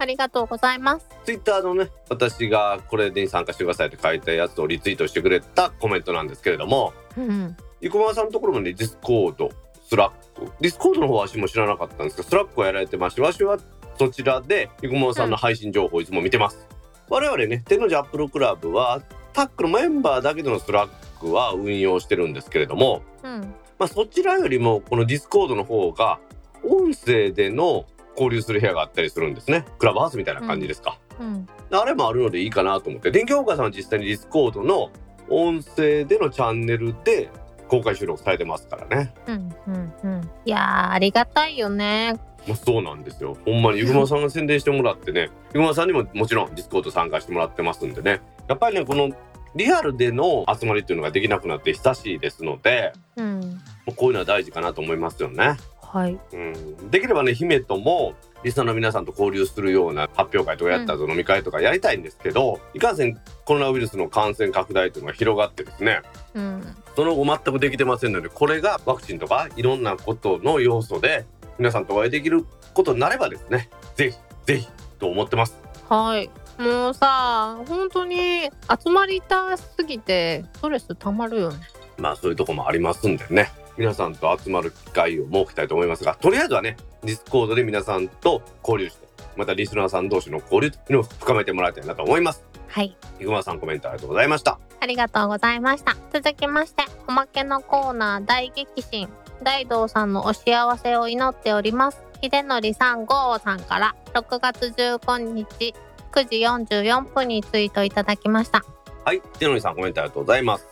[0.00, 1.06] ありがとうございます。
[1.24, 7.56] ツイッターのね、私がこれに参加してくださいって書いたやつをリツイートしてくれたコメントなんですけれども、うん。
[7.80, 9.50] 生駒さんのところまでディスコード、
[9.88, 10.52] スラック。
[10.60, 13.58] ディスコードの方は私も知らなかったんですけど、スラックをやられてまして、私は
[13.98, 16.68] そちらで生駒さんの配信情報をいつも見てます。
[17.08, 23.54] 我々ね、天王寺アップルクラブは、タックのメンバーだけでのスラックは運用してるんですけれども、うん。
[23.78, 26.18] まあ、そちらよりもこのディスコードの方が
[26.64, 31.46] 音声での交流する部屋があったりするんですねクラブハウスみたいな感じですか、うん。
[31.70, 34.90] あれもあるのでいいかなと思って電気岡さんは実際にディスコードの
[35.30, 37.30] 音声でのチャンネルで
[37.68, 39.54] 公開収録されてますからねうん。
[39.68, 39.92] うん。
[40.02, 40.30] うん。
[40.44, 42.18] いやー、ありがたいよね。
[42.46, 49.10] まあ、そうなんですよほんまにゆぐまさんが宣伝してもらってねゆぐまさんにももちろんディスコード参加してもらってますんでねやっぱりねこの
[49.54, 53.60] リアルでの集まりっていうのができなくなって久しいですのでうん。
[53.96, 55.56] こういうのは大事かなと思いますよね。
[55.90, 56.18] はい。
[56.32, 58.14] うん、できればね姫とも
[58.44, 66.02] リスナーの皆さんと交流するような発表会とかやった後飲み会とかやりたいんですけど、いかんせんコロナウイルスの感染拡大というのが広がってですね
[66.34, 66.76] うん。
[66.94, 71.26] その後全くできてませんのでこれがワクチンとかいろんなことの要素で
[71.58, 74.68] 皆さんとお会いできることになればですねぜひぜひ
[74.98, 75.58] と思ってます。
[75.88, 76.30] はい。
[76.58, 78.50] もうさ、本当に
[78.84, 81.58] 集まりたすぎてストレスたまるよね。
[81.98, 92.44] まあそういうとこもありますんでね皆さんと集まる機会を設けたいと思いますがとりあえずはねディスコードで皆さんと交流してまたリスナーさん同士の交流というのを深めてもらいたいなと思います。
[92.66, 92.96] はい。
[93.18, 94.58] ひぐまさんコメントありがとうございました。
[94.80, 95.96] ありがとうございました。
[96.12, 99.08] 続きまして、おまけのコーナー大激震。
[99.42, 102.02] 大道さんのお幸せを祈っております。
[102.20, 105.72] 秀則さん号さんから6月15日
[106.10, 108.64] 9時44分にツイートいただきました。
[109.08, 110.66] はい、てのりさんコメントありがとうございます。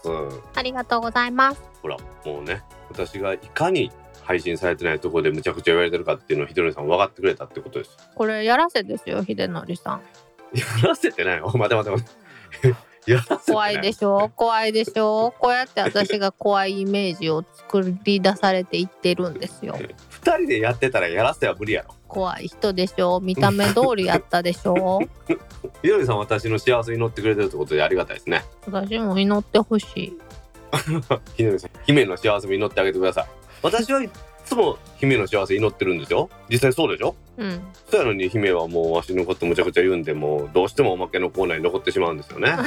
[0.54, 1.62] ありがとうございます。
[1.80, 2.60] ほらもうね
[2.90, 3.90] 私がいかに
[4.24, 7.96] 配信されてないところでむちゃくちゃ言われてるかっていうのをひどりさん分かってくれたってことです。
[8.14, 10.02] これやらせですよ、秀則さん。
[10.52, 11.46] やらせてないよ。
[11.56, 12.74] 待て待て待て。
[13.46, 14.30] 怖いでしょ？
[14.36, 15.32] 怖いでしょ？
[15.38, 19.78] こうやって私が怖いイメージを作り出されていってるんですよ。
[20.10, 21.94] 二人でやってたらやらせは無理やろ。
[22.08, 23.20] 怖い人でしょ？
[23.20, 25.00] 見た目通りやったでしょ？
[25.82, 28.44] ひどりさんは私の幸せに乗ってくれてるってことでありがたいですね。
[28.70, 30.12] 私も祈ってほしい。
[31.36, 33.26] ひどりさん、姫の幸せも祈ってあげてください。
[33.62, 34.10] 私はい
[34.44, 36.30] つも姫の幸せ祈ってるんですよ。
[36.48, 37.14] 実際そうでしょ？
[37.36, 37.62] うん。
[37.90, 42.54] そうやのに姫はもうわしのことむちゃくちゃ言うんでもうどうしてもおまけのコーナーに残ってしまうんですよね。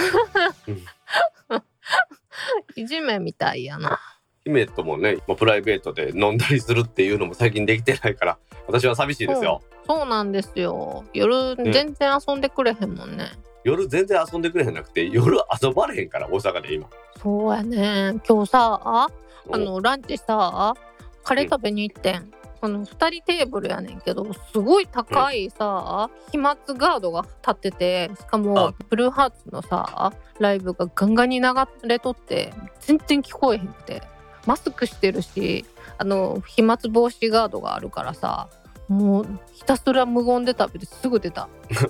[2.76, 4.00] いじめみたいやな。
[4.46, 8.38] 姫ともね、まあ、プライベートで飲んだりするっていうのも最近できてないから
[8.70, 9.63] 私は寂しいですよ。
[9.88, 11.03] そうなんですよ。
[11.13, 13.32] 夜ん全然遊んでくれへんもんね。
[13.63, 16.88] 夜全然遊んでくれへんなくて夜遊ばれへんから大阪で今。
[17.22, 18.22] そうやね。
[18.28, 20.76] 今日さ、あのランチさ、
[21.24, 22.32] カレー食べに行ってん。
[22.61, 31.47] あの2人テーブルやねんけどすごい高いさ、飛沫ガードが立っててしかもあブルーハーツのさライブがガンガンに流
[31.86, 34.03] れとって全然聞こえへんくて
[34.45, 35.65] マスクしてるし
[35.97, 38.49] あの飛沫防止ガードがあるからさ
[38.90, 41.48] もうひたすら無言で食べてすぐ出た。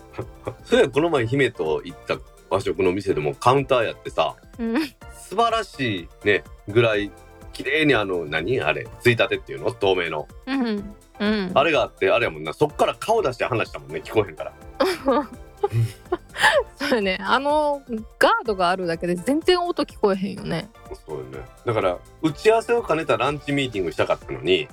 [0.66, 2.18] そうやこの前姫と行った
[2.50, 4.76] 和食の店でもカウンターやってさうん。
[5.14, 7.12] 素晴らしいねぐらい
[7.54, 8.60] 綺麗にあの何？
[8.62, 9.72] あれついたてっていうの？
[9.72, 10.28] 透明の。
[10.46, 12.54] うんうん、あれがあってあれやもんな。
[12.54, 14.54] そっから顔出して話したもんね聞こえへんから。
[16.76, 17.82] そうやねあの
[18.18, 20.70] ガードがあるだけで全然音聞こえへんよね。
[21.06, 21.40] そうよね。
[21.66, 24.68] だから打ち合わせを兼ねたランチミーティングしたかったのに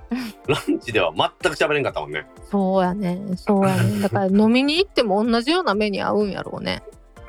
[0.47, 2.27] ランチでは全く喋れんかったもんね。
[2.51, 6.83] そうやねそうやねだから 飲みに行っても同じような目に遭うんやろうね。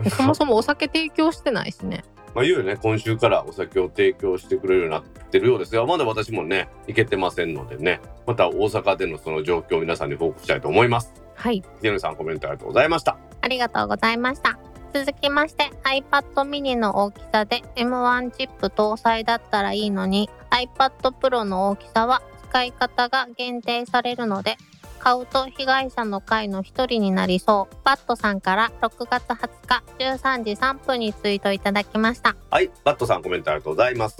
[0.04, 2.04] でそもそもお酒提供してないしね。
[2.36, 11.14] まあ言うよね今週からお酒を提供してくれるようになってるようですがまだ私もね行けてませんのでねまた大阪でのその状況を皆さんに報告したいと思います。
[11.34, 13.18] はいジェヌさんコメントありがとうございました。
[13.48, 14.60] ありがとうございました。
[14.94, 24.58] 続きまして iPad mini の大きさで M1 チップ搭載だったらいいのに iPad Pro の大きさは使い方が限定されるので
[25.00, 27.76] 買うと被害者の会の一人になりそう。
[27.86, 32.36] バットさんから6月20日13時3分にツイートいただきました。
[32.50, 34.18] はい、バットさんコメントありがとうございます。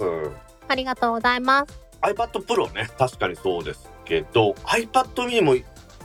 [0.68, 1.78] ありがとうございます。
[2.00, 5.54] iPad Pro ね、確かにそうですけど、iPad mini も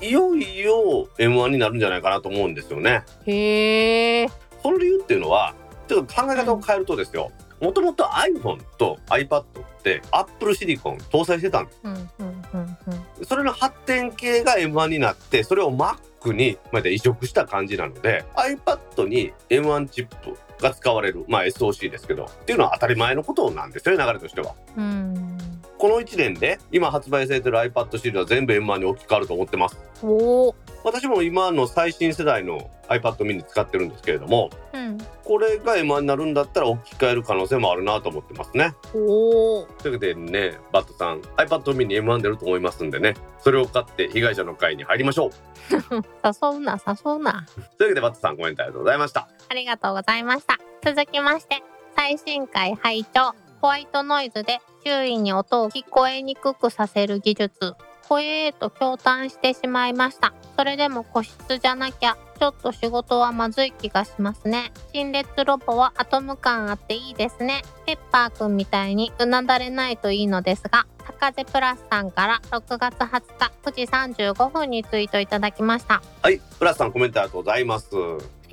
[0.04, 3.04] いよいよ M1 になるんじゃないかなと思うんですよね。
[3.26, 4.28] へえ。
[4.62, 5.56] その理由っていうのは、
[5.88, 7.32] ちょっと考え方を変えるとですよ、
[7.62, 9.46] もともと iPhone と iPad っ
[9.84, 11.80] て Apple シリコン搭載してたんです。
[11.84, 12.78] うんうんうん
[13.20, 13.26] うん。
[13.26, 24.54] それの発展系が M1 になって、それを Mac にまで移植した感じなので、iPad に M1 チップが使われる、まあ SoC ですけど、っていうのは当たり前のことなんですよね、流れとしては。
[24.78, 25.38] うん。
[25.84, 29.78] この1年で今発売されてる iPad シリーズは全部 M1 に置き換わると思ってます。
[30.02, 30.56] おお。
[30.86, 34.98] 私も今の最新世代の iPad mini 使ってるんですけれども、うん。
[35.26, 38.74] これが M1 になるんだったら置き換える可能性もあるなと思ってますね。
[38.94, 39.68] おお。
[39.80, 45.32] というわけでね、バットさん、iPad mini M1 出ると思いますんでね、それを買って被害者の会に入りましょう。
[46.24, 47.46] 誘うな誘うな。
[47.78, 49.28] というわけでバットさんコメントありがとうございました。
[49.50, 50.58] ありがとうございました。
[50.82, 51.62] 続きまして、
[51.94, 57.76] 最新回拝聴ホワイトノイズで周囲に音を聞こえにくくさせる技術。
[58.10, 60.34] ほえーと驚嘆してしまいました。
[60.58, 64.74] それでも個室じゃなきゃ、ちょっと仕事はまずい気がしますね。
[64.92, 67.62] 陳列ロボはアトム感あっていいですね。
[67.86, 75.96] ペッパーくんみたいにうなだれないといいのですが、高瀬プラスさんから6月20日9時35分にツイートいただきました。
[75.96, 77.96] あはい、プラスさんコメントありがとうございます。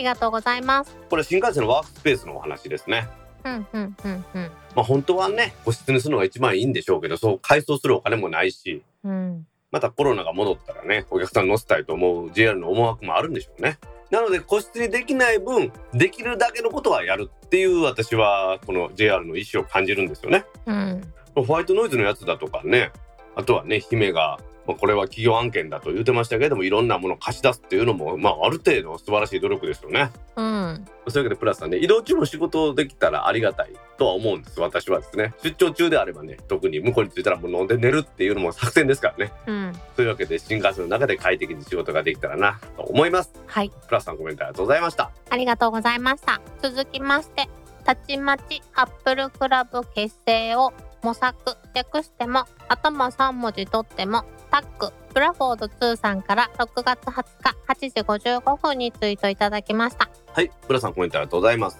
[0.00, 0.96] りがとうございます。
[1.08, 3.08] これ新幹線のワークスペースのお話ですね。
[3.44, 4.50] うんうんうんうん。
[4.74, 9.46] まあ本当はね、個室にするのが一番いいんでしょうけど、そう改装するお金もないし、うん。
[9.70, 13.78] またコロナが戻ったらね、お客さん乗せたいと思う JR の思惑もあるんでしょうね。
[14.10, 20.44] なので個室にできない分、できるだけのことはやるっていう私はこの JR の意思を感じるんですよね。
[20.66, 21.02] うん。
[21.34, 22.90] ホワイトノイズのやつだとかね、
[23.36, 24.40] あとはね、姫が、
[24.70, 30.10] まあ、これは企業案件だと言ってましたけれども、いろんなものを貸し出すっていうのも、まあある程度素晴らしい努力ですよね。
[30.36, 30.86] うん。
[31.08, 35.34] そういうわけでプラスさんね、移動中も仕事できたらありがたいとは思うんです、私はですね。
[35.42, 39.32] 出張中であればね、特に向こうに着いたらもう飲んで寝るっていうのも作戦ですからね。
[39.46, 39.72] うん。
[39.96, 43.32] というわけで新幹線の中で快適に仕事ができたらなと思います。
[43.46, 43.70] はい。
[43.88, 45.10] プラスさんコメントありがとうございました。
[45.30, 46.40] ありがとうございました。
[46.62, 47.48] 続きまして、
[47.84, 51.34] たちまちアップルクラブ結成を模索、
[51.74, 60.08] 略しても、頭3文字取っても、タック、ブラフォード2さんから6月20日8時55分にツイートいただきました。
[60.32, 61.78] はい、プラスさんコメントありがとうございます。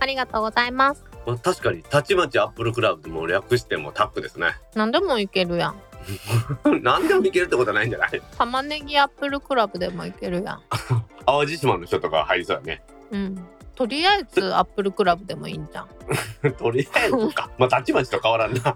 [0.00, 1.04] ありがとうございます。
[1.26, 4.52] まあ確かに、たちまちアップルクラブでも略してもタックですね。
[4.74, 5.80] 何でもいけるやん。
[6.82, 8.22] 何でもいけるってことはないんじゃない？
[8.38, 10.62] 玉ねぎアップルクラブでもいけるやん。
[11.26, 12.82] 淡路島の人とか入りそうだね。
[13.10, 13.46] うん。
[13.78, 15.88] とりあえずアップルクラブでもいいんじゃん。
[16.58, 17.48] とりあえずか。
[17.58, 18.74] まあ、たちまちと変わらんな。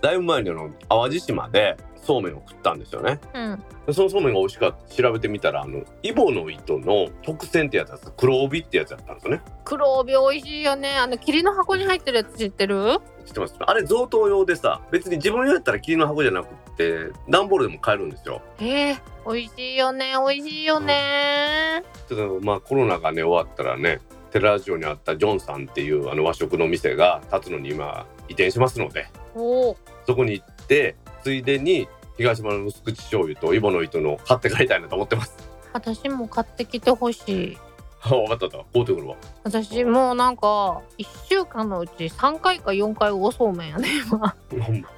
[0.00, 3.20] だいぶ前にあの、淡路島でそうめんを食ったんですよね。
[3.34, 3.62] うん。
[3.86, 9.42] でそのそうめんが美味しかった調べてみたら、あの、イボの糸の特選ってやつ黒帯ってやつだったんですよね。
[9.64, 10.96] 黒帯美味しいよね。
[10.96, 12.98] あの、霧の箱に入ってるやつ知ってる？
[13.26, 18.40] 知ってますあれ贈答用でさ、別に自分用やったら霧の箱じゃなくって、段ボールでも買えるんですよ。
[18.58, 20.14] えー、美味しいよね。
[20.26, 21.84] 美味しいよね。
[22.08, 24.00] ちょっとまあコロナがね終わったらね
[24.32, 29.08] テラジオにあったジョンさんっていうあの和食の店が立つのに今移転しますので。
[29.34, 35.36] そこに行ってついでに東島の薄口醤油とイボの糸の買って帰りたいなと思ってます。
[35.72, 37.58] 私も買ってきてほしい。
[38.02, 38.72] あ分かった分かった。
[38.72, 39.16] 買うてくるわ。
[39.44, 44.34] 私もうなんか1週間のうち3回か4回おそうめんやね今。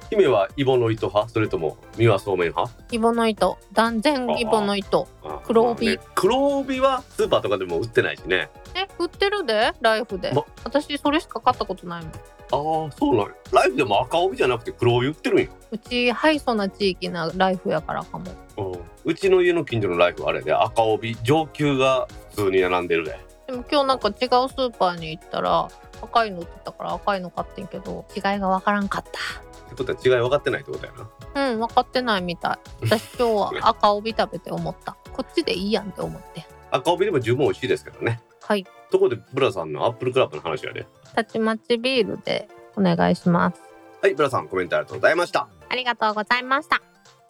[0.09, 1.33] 姫はイボの糸派？
[1.33, 2.73] それとも三輪そうめん派？
[2.91, 3.57] イボの糸。
[3.73, 5.07] 断然イボの糸。
[5.23, 5.87] あ黒帯。
[5.87, 6.01] まあね。
[6.15, 8.49] 黒帯はスーパーとかでも売ってないしね。
[8.73, 9.73] え売ってるで？
[9.81, 10.45] ライフで、ま。
[10.63, 12.11] 私それしか買ったことないもん
[12.53, 15.47] ああそうなんやライフでも赤帯じゃなくて黒帯売ってるんや。
[15.71, 23.19] うちハイソな地域なライフやからかもうんうちの家の近所のライフはあれで赤帯上級が普通に並んでるで。
[23.47, 25.67] でも今日なんか違うスーパーに行ったら
[26.01, 31.09] 赤いの売ってたから赤いの買ってんけど違いがわからんかっってことは違い分かってないってことやな。
[31.33, 38.21] たうん分かってないみたい私今日は 赤帯食べて思ったこっちでいいやんって思って赤帯でも十分美味しいですけどね。
[38.41, 40.85] はいところでブラさんのアップルクラブの話やで。
[41.15, 43.59] たちまちビールでお願いします
[44.03, 45.47] はい、ブラさんコメントありがとうございました。
[45.69, 46.81] ありがとうございました。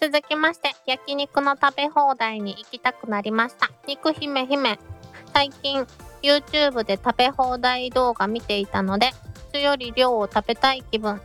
[0.01, 3.69] 続きまして、焼肉の食べ放題に行きたくなりました。
[3.87, 4.79] 肉姫姫。
[5.33, 5.85] 最近、
[6.23, 9.11] YouTube で食べ放題動画見ていたので、
[9.49, 11.21] 質より量を食べたい気分。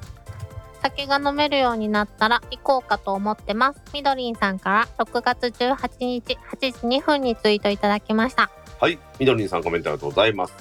[0.82, 3.80] 酒が飲めるようになったら行こうかと思ってます。
[3.95, 8.51] みどりんさんから6月18日8時2分にツイートいただきました。
[8.81, 10.55] はい、みどりんさんコメントありがとうございます。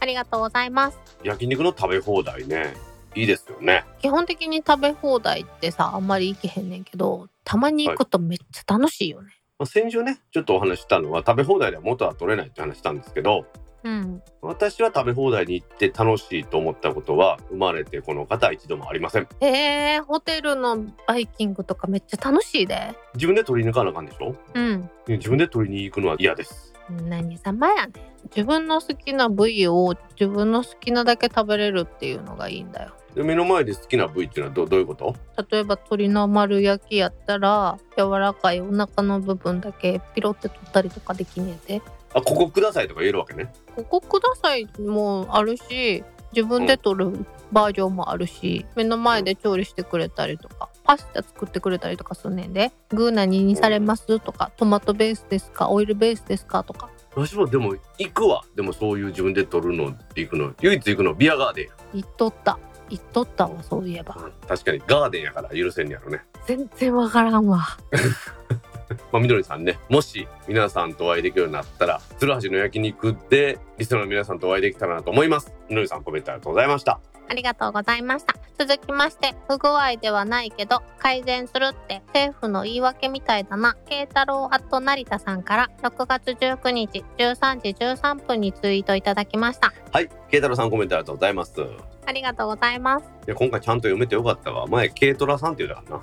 [0.00, 0.98] ありがとうございます。
[1.24, 2.74] 焼肉の食べ放題ね。
[3.16, 3.84] いいですよね。
[4.00, 13.46] 基本的に食べ放題ってさあんまり行けへんねんけどたまに行くとめっちゃ楽しいよね、まあ、先週ねちょっとお話ししたのは食べ放題では元は取れないって話したんですけど
[13.82, 24.36] うん私は食べ放題に行って楽しいと思ったことは生まれてこの方一度もありませんえー、ホテルのバイキングとかめっちゃ楽しいで自分で取りに行かなあかんでしょ？
[24.54, 27.92] うん自分で取りに行くのは嫌です何様やねん。
[28.34, 32.92] 自分の好きな部位を自分の好きなだけ食べれるっていうのがいいんだよ。
[33.14, 35.14] で目の前で好きな部位っていうのはどどういうこと？
[35.50, 41.82] 例えば鶏の丸焼きやったら柔らかいお腹の部分だけピロって取ったりとかできねえで
[42.14, 43.52] あここくださいとか言えるわけね。
[43.74, 52.72] ここくださいもあるし自分で取るバージョンもあるし、目の前で調理してくれたりとかパスタ作ってくれたりとかすんねんで。
[52.88, 56.88] グー何にされますとかトマトベースですかオイルベースですかとか。
[57.14, 58.42] 私もでも行くわ。
[58.56, 60.54] でもそういう自分で取るのって行くの。
[60.62, 61.72] 唯一行くのビアガーデンや。
[61.92, 62.58] 言っとった。
[62.88, 64.16] 言っとったわそういえば。
[64.46, 64.82] 確かに。
[64.86, 66.22] ガーデンやから許せんやろね。
[66.46, 67.66] 全然わからんわ。
[69.12, 75.52] まあ、みどりさんね、もし皆さんとお会いできるようになったら、鶴橋の焼肉でリスナーの皆さんとお会いできたらなと思います。
[75.68, 76.98] みどりさんコメントありがとうございました。
[77.28, 78.34] ありがとうございました。
[78.58, 83.76] 続きまして、不具合ではないけど、改善するって政府の言い訳みたいだな。
[83.86, 89.72] 慶太郎アット成田さんから6月19日13時13分にツイートいただきました。
[89.92, 91.60] はい、慶太郎さんコメントありがとうございます。
[91.60, 91.64] い
[92.06, 93.04] ありがとうございます。
[93.26, 94.66] や、今回ちゃんと読めてよかったわ。
[94.66, 96.02] 前、慶トラさんって言うたか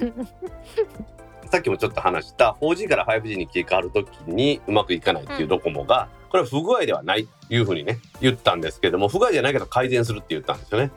[0.00, 0.28] らな。
[1.50, 10.90] さっきもちょっと話した 4G から 5G に切り替わるときにうまくいかないっていうドコモが、これは不具合ではないっていうふうにね言ったんですけども不具合じゃないけど改善するって言ったんですよね。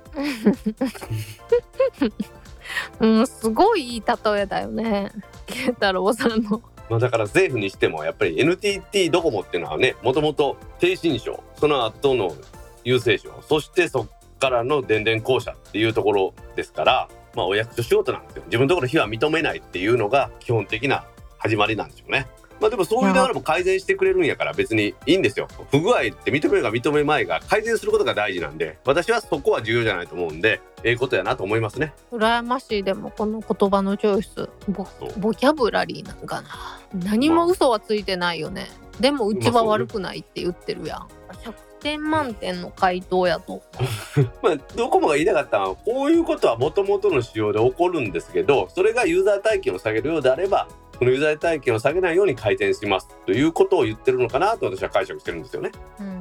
[3.00, 5.12] うん、すごいいい例えだよね。
[5.46, 6.62] 慶太郎さんの。
[6.90, 12.36] まあ、だから政府にしてもやっぱり NTT ドコモっていうのはねもともと低信証その後の
[12.84, 14.08] 郵政省そしてそっ
[14.40, 21.06] からの電電公社っていうところですから、まあ、お役所仕事なんですよ自分のところ非は認めないっていうのが基本的な
[21.38, 22.28] 始まりなんでしょうね。
[22.62, 25.48] まあでもそういう流れも改善してくれるんやから別にいいんですよ。
[25.72, 31.94] 不具合って認めるが認めまいが改善することが大事なんで私はそこは重要じゃないと思うんでええことやなと思いますね。
[32.12, 32.84] 羨ましい。
[32.84, 34.88] でもこの言葉のチョイスボ
[35.18, 36.80] ボキャブラリーなんかな。
[36.94, 38.68] 何も嘘はついてないよね、
[39.00, 41.08] でもうちは悪くないって言ってるやん。
[41.34, 43.62] 100点満点の回答やと。
[44.42, 50.68] まあ、ドコモが言いたかったのはこういうことはもともとの仕様で起こるんですけどそれがユーザー体験を下げるようであれば
[51.02, 55.72] このユーザー体験を下げないように改善しますということを言ってるのかなと私は解釈してるんですよね。
[56.00, 56.20] うん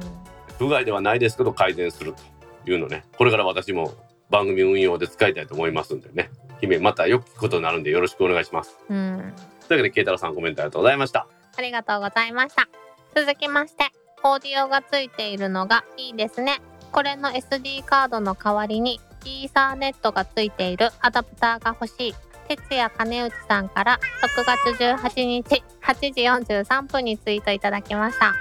[0.57, 2.13] 不具合ではないですけど改善する
[2.65, 3.93] というのねこれから私も
[4.31, 8.75] 番組運用で使いたいと思いますんでね姫またよく聞くことになるんでよろしくお願いします。
[8.89, 9.33] うん
[9.67, 11.27] というわけで慶太郎さんコメントありがとうございました。
[11.57, 12.67] ありがとうございました。
[13.15, 13.91] 続きまして、
[14.23, 16.59] オーディオがついているのがいいですね。
[16.91, 22.15] これの SD カードの代わりに、イーサーネットがついているアダプターが欲しい。
[22.57, 25.93] 哲也金内さんから6月18日8
[26.45, 28.35] 時43分にツイートいただきました。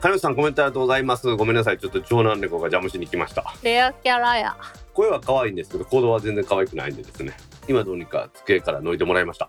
[0.00, 1.34] 金内さんコメントありがとうございます。
[1.36, 3.44] ごめんなさいちょっと長男猫が邪魔しに来ました。
[3.62, 4.56] レアキャラや。
[4.92, 7.34] 声は可愛いんですけど行動は全然可愛くないんでですね
[7.68, 9.48] 今どうにか机から抜いてもらいました。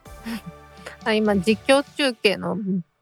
[1.04, 2.58] あ今実況中継の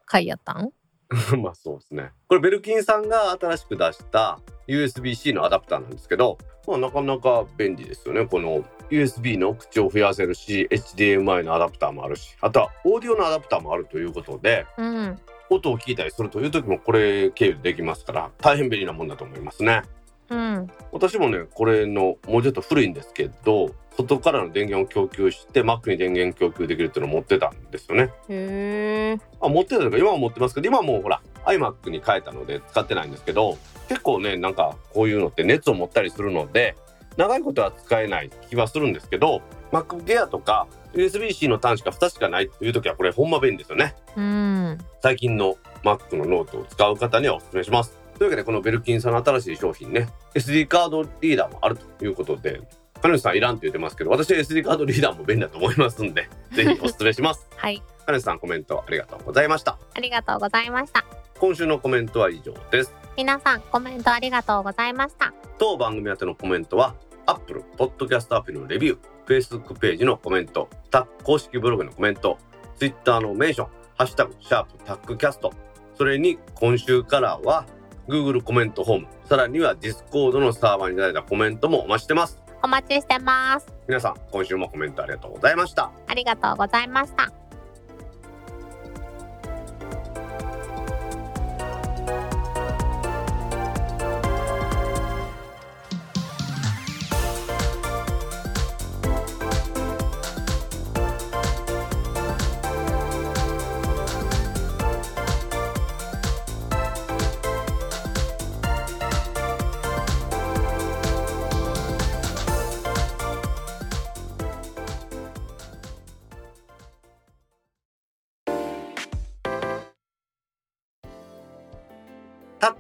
[0.06, 0.72] 回やったん？
[1.42, 2.12] まあそうですね。
[2.28, 8.26] これベルキンさんが新しく出した USB-C のアダプターなんですけど、まあなかなか便利ですよね。
[8.26, 15.20] この USB の口を増やせるし、HDMI のアダプターもあるし、あとはオーディオのアダプターもあるということで、うん。
[15.50, 19.84] 音を聞いたりするという時もこれ経由でできますから、大変便利なもんだと思いますね。
[20.30, 20.68] うん。
[20.92, 28.12] 私もね、これのもうちょっと古いんですけど、外からの電源を供給して Mac に電源供給できるっていうのを持ってたんですよね。
[28.30, 29.18] へえ。
[29.42, 33.58] あ持ってたとか今は持ってますけど今はもうほら iMac に変えたので使ってないんですけど
[33.88, 36.76] 結構ねなんかこういうのって熱を持ったりするので
[37.18, 39.42] 長いことは使えない気はするんですけど
[39.72, 44.78] Mac Gear とか USB-C の端子が2しかないという時はこれほんま便利ですよねうん。
[45.02, 52.62] 最近の Mac のノートを使う方にはお勧めしますというわけでこのベルキンさんの新しい商品ね SD カードリーダーもあるということで
[53.02, 57.82] 金内さんいらんって言ってますけど私は SD カードリーダーも便利だと思いますんで ぜひお勧めしますはい。
[58.06, 61.04] 金内さんコメントありがとうございましたありがとうございました。
[61.40, 65.34] 今週のコメントは以上です皆さんコメントありがとうございました。
[65.58, 66.96] 当番組宛てのコメントは
[67.26, 72.38] Apple Podcast アプリのレビュー Facebook ページのコメントタック公式ブログのコメント
[72.78, 73.68] Twitter のメンション
[73.98, 75.54] ハッシュタグシャープタックキャスト
[75.98, 77.66] それに今週からは
[78.08, 83.68] Google コメントホームさらには Discord のサーバーにいただいたコメントもお待ちしてますお待ちしてます。
[83.88, 87.45] 皆さん今週もコメントありがとうございましたありがとうございました。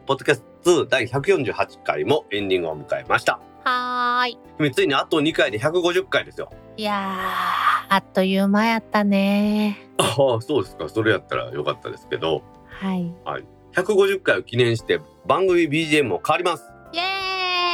[0.06, 3.40] ポッドキャスト2第148回もエンディングを迎えました。
[3.64, 4.38] はーい。
[4.60, 6.52] 君ついにあと2回で150回ですよ。
[6.78, 6.96] いやー、
[7.96, 9.80] あっという間やったね。
[9.98, 10.88] ああ、そうですか。
[10.90, 13.12] それやったらよかったですけど、はい。
[13.74, 16.66] 150回を記念して番組 BGM も変わります。
[16.94, 17.02] イエ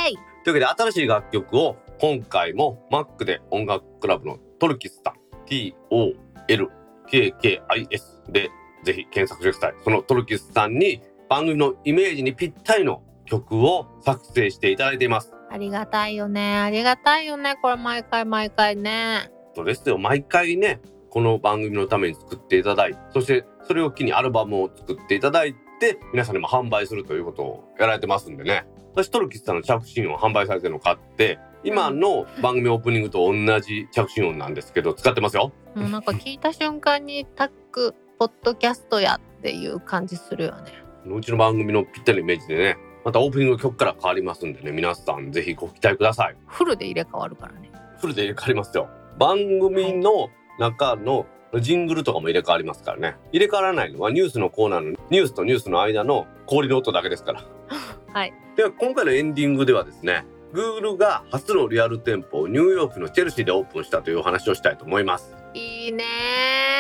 [0.08, 5.16] ーイというわけで新しい楽曲を今回も Mac で音楽クラブのトルキスさん
[5.48, 8.50] TOLKKIS で
[8.86, 9.74] ぜひ検索してください。
[9.84, 11.02] そのトルキスさんに
[11.32, 15.32] 番組のイメージにぴったりの曲を作成していただいています。
[15.50, 16.58] ありがたいよね。
[16.60, 17.56] ありがたいよね。
[17.62, 19.32] これ毎回毎回ね。
[19.56, 19.98] そうですよ。
[19.98, 28.66] 毎回ね、この番組のために作っていただいて、そしてそれを機にアルバムを作っていただいて、皆さんにも販売するということをやられてますんでね。
[28.94, 35.54] 私、トルキスさんの着信音販売されてるのを買って、今の番組オープニングと同じ着信音なんですけど、使ってますよ。
[35.76, 40.81] もうなんか聞いた瞬間にタック、ポッドキャストやっていう感じするよね。
[41.06, 46.36] うちの番組のぴったりのイメージでね、またオープニングの曲から変わりますんでね、皆さんぜひご期待ください。
[46.48, 47.72] フルで入れ替わるからね。
[48.00, 48.90] フルで入れ替わりますよ。
[49.18, 50.30] 番組の
[50.60, 51.26] 中の
[51.60, 53.16] ジングルとかも入れ替わりますからね。
[53.32, 57.44] 入れ替わらないのはニュースのコーナーのニュースとニュースの間の氷の音だけですから。
[58.14, 58.34] はい。
[58.56, 65.36] では今回のエンディングではですね、Google が初のリアル店舗をニューヨークのチェルシーでオープンしたというお話をしたいと思います。
[65.54, 66.71] いいね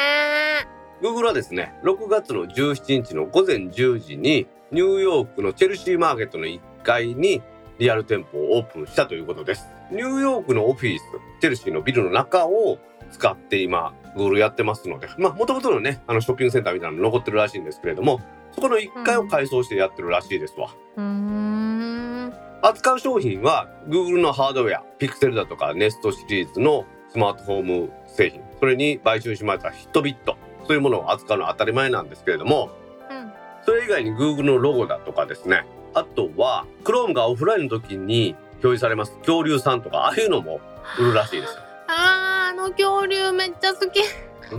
[1.02, 7.42] Google はですね、6月の17日の午前10時にニューヨークのチェルシーマーケットの1階に
[7.80, 9.66] リアル店舗をオープンしたということです。
[9.92, 11.04] ニューヨークのオフィス、
[11.42, 12.78] チェルシーのビルの中を
[13.10, 18.22] 使って今、Google やってますので、まあ、もともとのね、あのショッピングセンターみたいなの残ってるらしいんですけれども、
[18.52, 20.70] そこの1階を改装してやってるらしいですわ。
[20.98, 22.34] うーん。
[22.62, 30.38] 扱う商品は Google のハードウェア、Pixel だとか Nest シリーズのスマートフォーム製品、それに買収しましたヒットビット、
[30.72, 32.70] そういうものを扱うのは当たり前なんですけれども、
[33.10, 33.32] うん。
[33.66, 40.62] それ以外に Google のロゴだとかですね、あとは Chrome がオフラインの時に表示されます恐竜さんとか、ああいうのも
[40.98, 41.62] 売るらしいですよ。
[41.90, 44.00] あー、あの恐竜めっちゃ好き。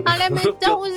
[0.04, 0.96] あれめっちゃ欲しい。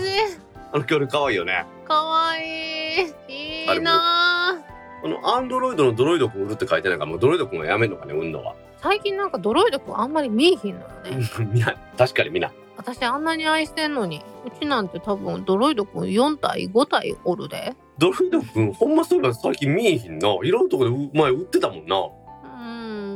[0.73, 1.65] あの恐竜かわいいよね。
[1.87, 3.73] かわいい。
[3.73, 8.53] いいなーあの、アンドロイドのドロイドくん売るって書いてないから、もうドロイドくんはやめんのかね、売るのは。
[8.81, 11.25] 最近なんかドロイドくんあんまり見えひんのよね。
[11.97, 12.51] 確かにみんな。
[12.77, 14.21] 私あんなに愛してんのに。
[14.45, 17.73] うちなんて多分ドロイドくん4体5体おるで。
[17.97, 20.29] ドロイドくん、ほんまそういえば最近見えひんな。
[20.43, 21.97] いろんなとこでう前売ってたもんな。
[22.43, 22.63] う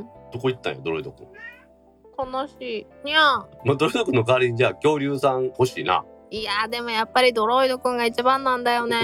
[0.02, 0.06] ん。
[0.32, 1.28] どこ行ったんや、ドロイドくん。
[2.32, 2.88] 悲しい。
[3.06, 3.24] にゃー。
[3.66, 6.04] まあ、ドロイドくんの代わりにじゃあ恐竜さん欲しいな。
[6.32, 8.98] いやーでもやっぱりドロイドくんが一番なんだよね。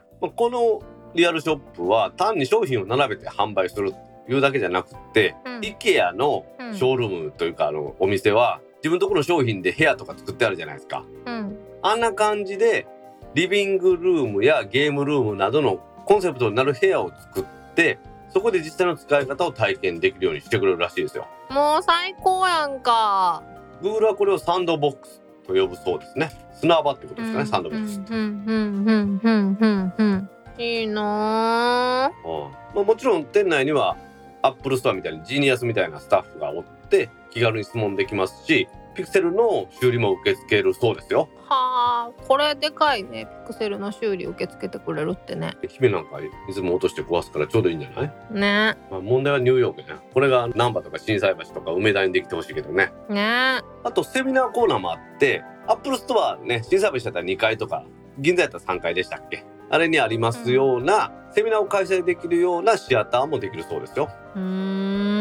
[0.20, 0.80] まあ、この
[1.14, 11.04] リアルショップは単に商品を並べて販売するというだけじゃなくって、うん IKEA のうんショールームというか、あのお店は自分のところの商品で部屋とか作ってあるじゃないですか。
[11.26, 11.58] うん。
[11.82, 12.86] あんな感じで
[13.34, 17.98] リビングルームやゲームルームなどのコンセプトになる部屋を作って
[18.30, 21.26] そこで実際の使い方を体験できるようにしてくれるらしいですよ。
[21.50, 23.42] もう最高やんか。
[23.82, 26.30] Google はこれをサンドボックスと呼ぶそうですね。
[26.54, 28.00] 砂場ってことですかね、サンドボックス。
[28.12, 28.44] うん。
[28.46, 28.84] うん。
[28.84, 29.20] うん。
[29.22, 29.58] うん。
[29.58, 29.94] うん。
[29.98, 30.04] うん。
[30.04, 30.30] うん。
[30.62, 32.50] いいなーうん。
[32.74, 33.24] まあ、もちろん。
[33.24, 33.96] 店内には
[34.42, 41.28] アップルストアみたいにジーニアスみたいなスタッフがおって気軽に質問できますしピクセルの修理も受け付けるそうですよ。
[41.44, 43.26] はあ、これでかいね。
[43.46, 45.52] ピクセルの修理受け付けてくれるってね。
[45.68, 48.76] 姫なんかいつも落として壊すからちょうどいいんじゃない、ね。
[48.90, 49.96] まあ、問題はニューヨークね。
[50.12, 52.92] これが難波とか心斎橋とか梅田にできてほしいけどね。
[53.08, 53.60] ね。
[53.84, 57.84] あとセミナーコーナーもあってアップルストアね心斎橋だったら2階とか
[58.18, 59.44] 銀座やったら3階でしたっけ？
[59.70, 64.10] あれにありますような、セミナーを開催できるようなシアターもできるそうですよ。
[64.34, 65.19] うーん。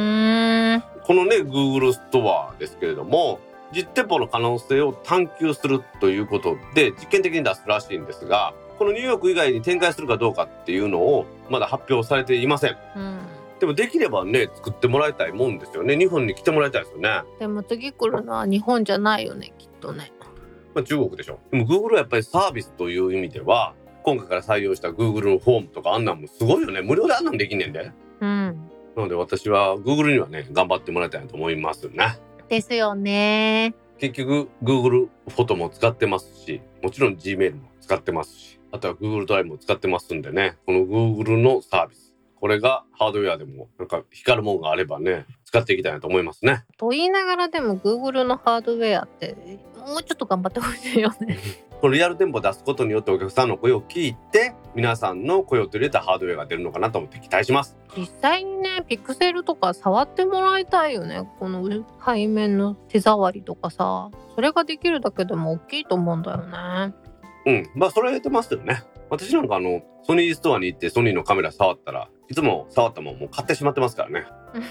[1.09, 3.39] このね Google ストアですけれども
[3.73, 13.17] 実店舗の可能性を探求するということで実験的に出すらしいんですがこのニューヨーク以外に展開するかどうかっていうのをまだ発表されていませんうん。
[13.59, 20.13] でもできればね作ってもらいたいもんですよね日本に来てもらいたいですよね、でも次来るのは日本じゃないよね、きっとね。
[20.75, 27.91] まあ、中国でしょでも Google はやっぱりサービスという意味では今回から採用した Google のフォームとかあんなんもすごいよね無料であんなんできんねんで
[28.21, 28.69] うん。
[28.95, 32.17] なので私は Google にはね頑張ってもらいたいなと思いますね
[32.47, 33.75] ですよね。
[33.99, 42.09] 結局 Google フォトも使ってますしもちろん Gmail も使ってますしあとは Google ドライブも使ってますんでねこの Google のサービス。
[42.39, 46.63] これがハードウェアでもなんか光るもんがあればね使っていきたいなと思いますね。
[46.77, 49.35] と言いながらでも Google のハードウェアって
[49.87, 51.37] もうちょっと頑張ってほしいよね。
[51.81, 61.29] このリアル店舗を出すことによってお客さんの声を聞いて皆さんの声を取り入れたハードウェアが出るのかなと思って期待します実際にね、ピクセルとか触ってもらいたいよね。
[61.39, 61.63] この
[62.05, 64.09] 背面の手触りとかさ。
[64.35, 66.93] それができるだけでも大きいと思うんだよね。
[67.45, 74.25] うんまあそれはやってますよね私なんかあのソニーストアに行ってソニーのカメラ触ったらいつも触ったもんもう買ってしまってますからね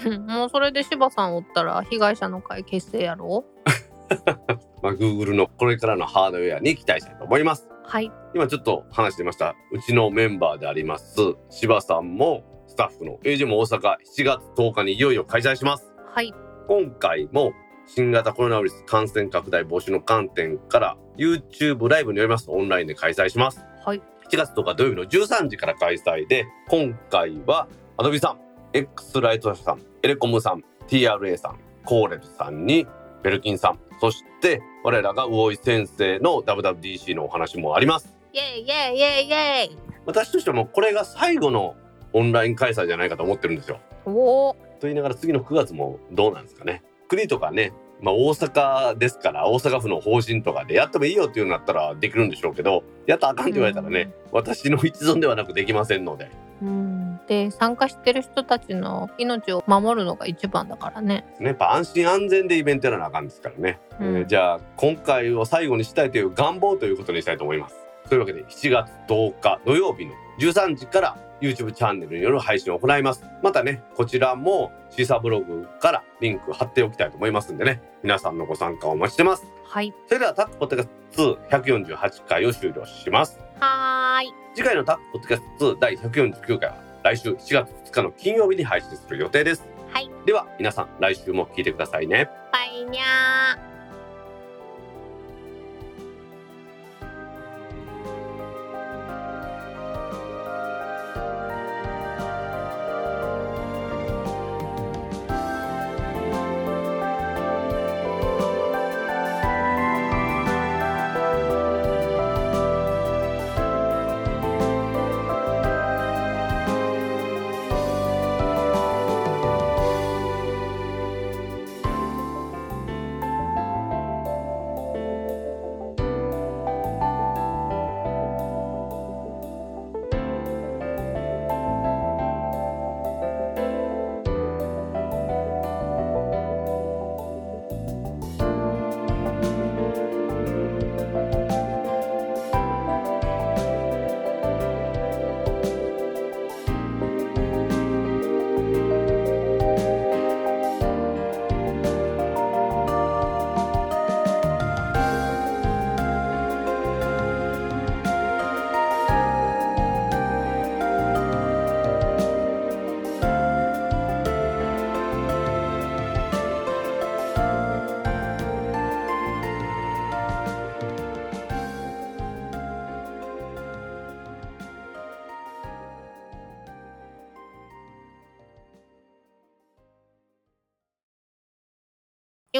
[0.05, 3.45] うん もうそれで柴さんおったら被害者の会結成やろ
[4.81, 8.11] まあ Google のこれからのハードウェアに期待したいと思いますはい。
[8.33, 11.15] 今ちょっと話してましたうちのメンバーであります
[11.49, 16.33] 柴さんもスタッフの AJ も大阪7月10日にいよいよ開催しますはい。
[16.67, 17.51] 今回も
[17.87, 24.01] 新型コロナウイルス感染拡大防止の観点から YouTube ライブによりますとオンラインで開催しますはい。
[24.31, 28.39] 7月10日土曜日の13時から開催で今回はアドビさん
[28.73, 32.85] X ライトさんエレコムさん TRA さんコーレルさんに
[33.23, 38.15] ベルキンさんそして我らが魚井先生の WWDC のお話もあります。
[38.33, 39.77] イェイイェイイェイイェイ。
[40.05, 41.75] 私としてもこれが最後の
[42.13, 43.79] オンライン開催じゃないかと思ってるんですよ。
[44.05, 44.53] おお。
[44.53, 46.83] と言いながら次の9月もどうなんですかね。
[47.07, 56.29] 国とかねまあ大阪ですから大阪府の方針とかでやってもいいよっていうのだったらできるんでしょうけどやったらあかんって言われたらね、私の一存ではなくできませんので。
[56.61, 57.19] うん。
[57.27, 61.25] で、参加してる人たちの命を守るのが一番だからね。
[61.39, 64.17] ねやっぱ安心安全でイベントやらなあかんですからね、うん。
[64.17, 67.75] えーじゃあ今回を最後にしたいという願望ということにしたいと思います。
[68.09, 79.93] というわけで7月10日土曜日の13時から YouTube チャンネルによる配信を行いますまたねこちらもシーサーブログからリンク貼っておきたいと思いますんでね皆さんのご参加をお待ちしてますはい。
[80.07, 84.33] それではタックポッドキャスト2 148回を終了しますはーい。
[84.55, 90.09] 次回のタックポッドキャスト2第149回は来週4月2日の金曜日に配信する予定ですはい。
[90.25, 93.68] では皆さん来週も聞いてくださいねバイニャー。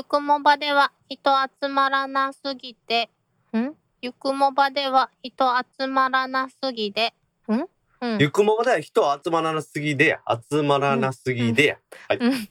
[0.09, 1.31] くもばでは人
[1.61, 3.09] 集まらなすぎて、
[3.53, 3.73] ん？
[4.01, 5.45] ゆくもばでは人
[5.79, 7.13] 集まらなすぎで、
[7.47, 7.65] ん？
[8.01, 8.17] うん。
[8.19, 10.19] ゆくもまでは人集まらなすぎでや。
[10.51, 11.77] 集まらなすぎでや、
[12.19, 12.31] うん。
[12.33, 12.49] ち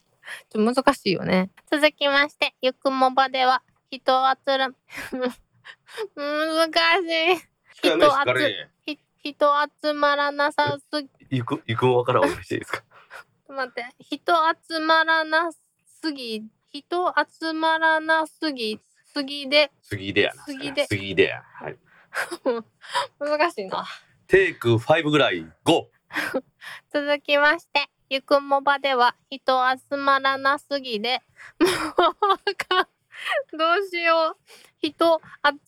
[0.57, 1.51] ょっと難しいよね。
[1.71, 4.13] 続きまして、ゆくもばでは人
[4.47, 4.69] 集ら、
[6.15, 7.37] 難しい。
[7.37, 8.69] しっかりねしっかり。
[8.87, 8.99] ひ
[9.33, 9.47] 人
[9.83, 12.83] 集まらなさすぎ、ゆくゆくもからお願いしていいですか？
[13.49, 14.33] 待って、人
[14.71, 18.79] 集まらなすぎ、人集まらなすぎ、
[19.13, 20.87] すぎで、杉でやな杉で。
[20.87, 21.79] 杉でやはい。
[23.19, 23.87] 難しいな。
[24.27, 25.87] テイク5ぐらい5
[26.93, 29.61] 続きまして、ゆくもばでは人
[29.91, 31.23] 集まらなすぎで、
[31.59, 32.87] もうあかん
[33.57, 34.37] どうしよう。
[34.81, 35.21] 人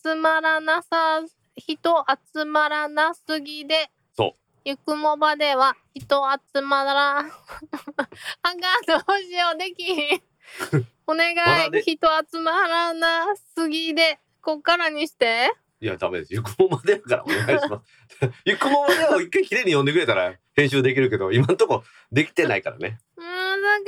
[0.04, 1.22] 集まらなさ、
[1.56, 4.40] 人集まらなすぎで、そう。
[4.64, 6.22] ゆくもばでは人
[6.54, 10.29] 集まら、あかん、どうしよう、できひん。
[11.06, 13.26] お願い、人集まらな
[13.56, 15.52] すぎで、こっからにして。
[15.82, 16.34] いやダメです。
[16.34, 18.30] ゆくもまでやからお願いします。
[18.44, 22.98] ゆくもまでを一回きれいに読んでくれたら編集できるけど今んとこできてないからね。
[23.16, 23.84] 難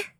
[0.00, 0.15] しい。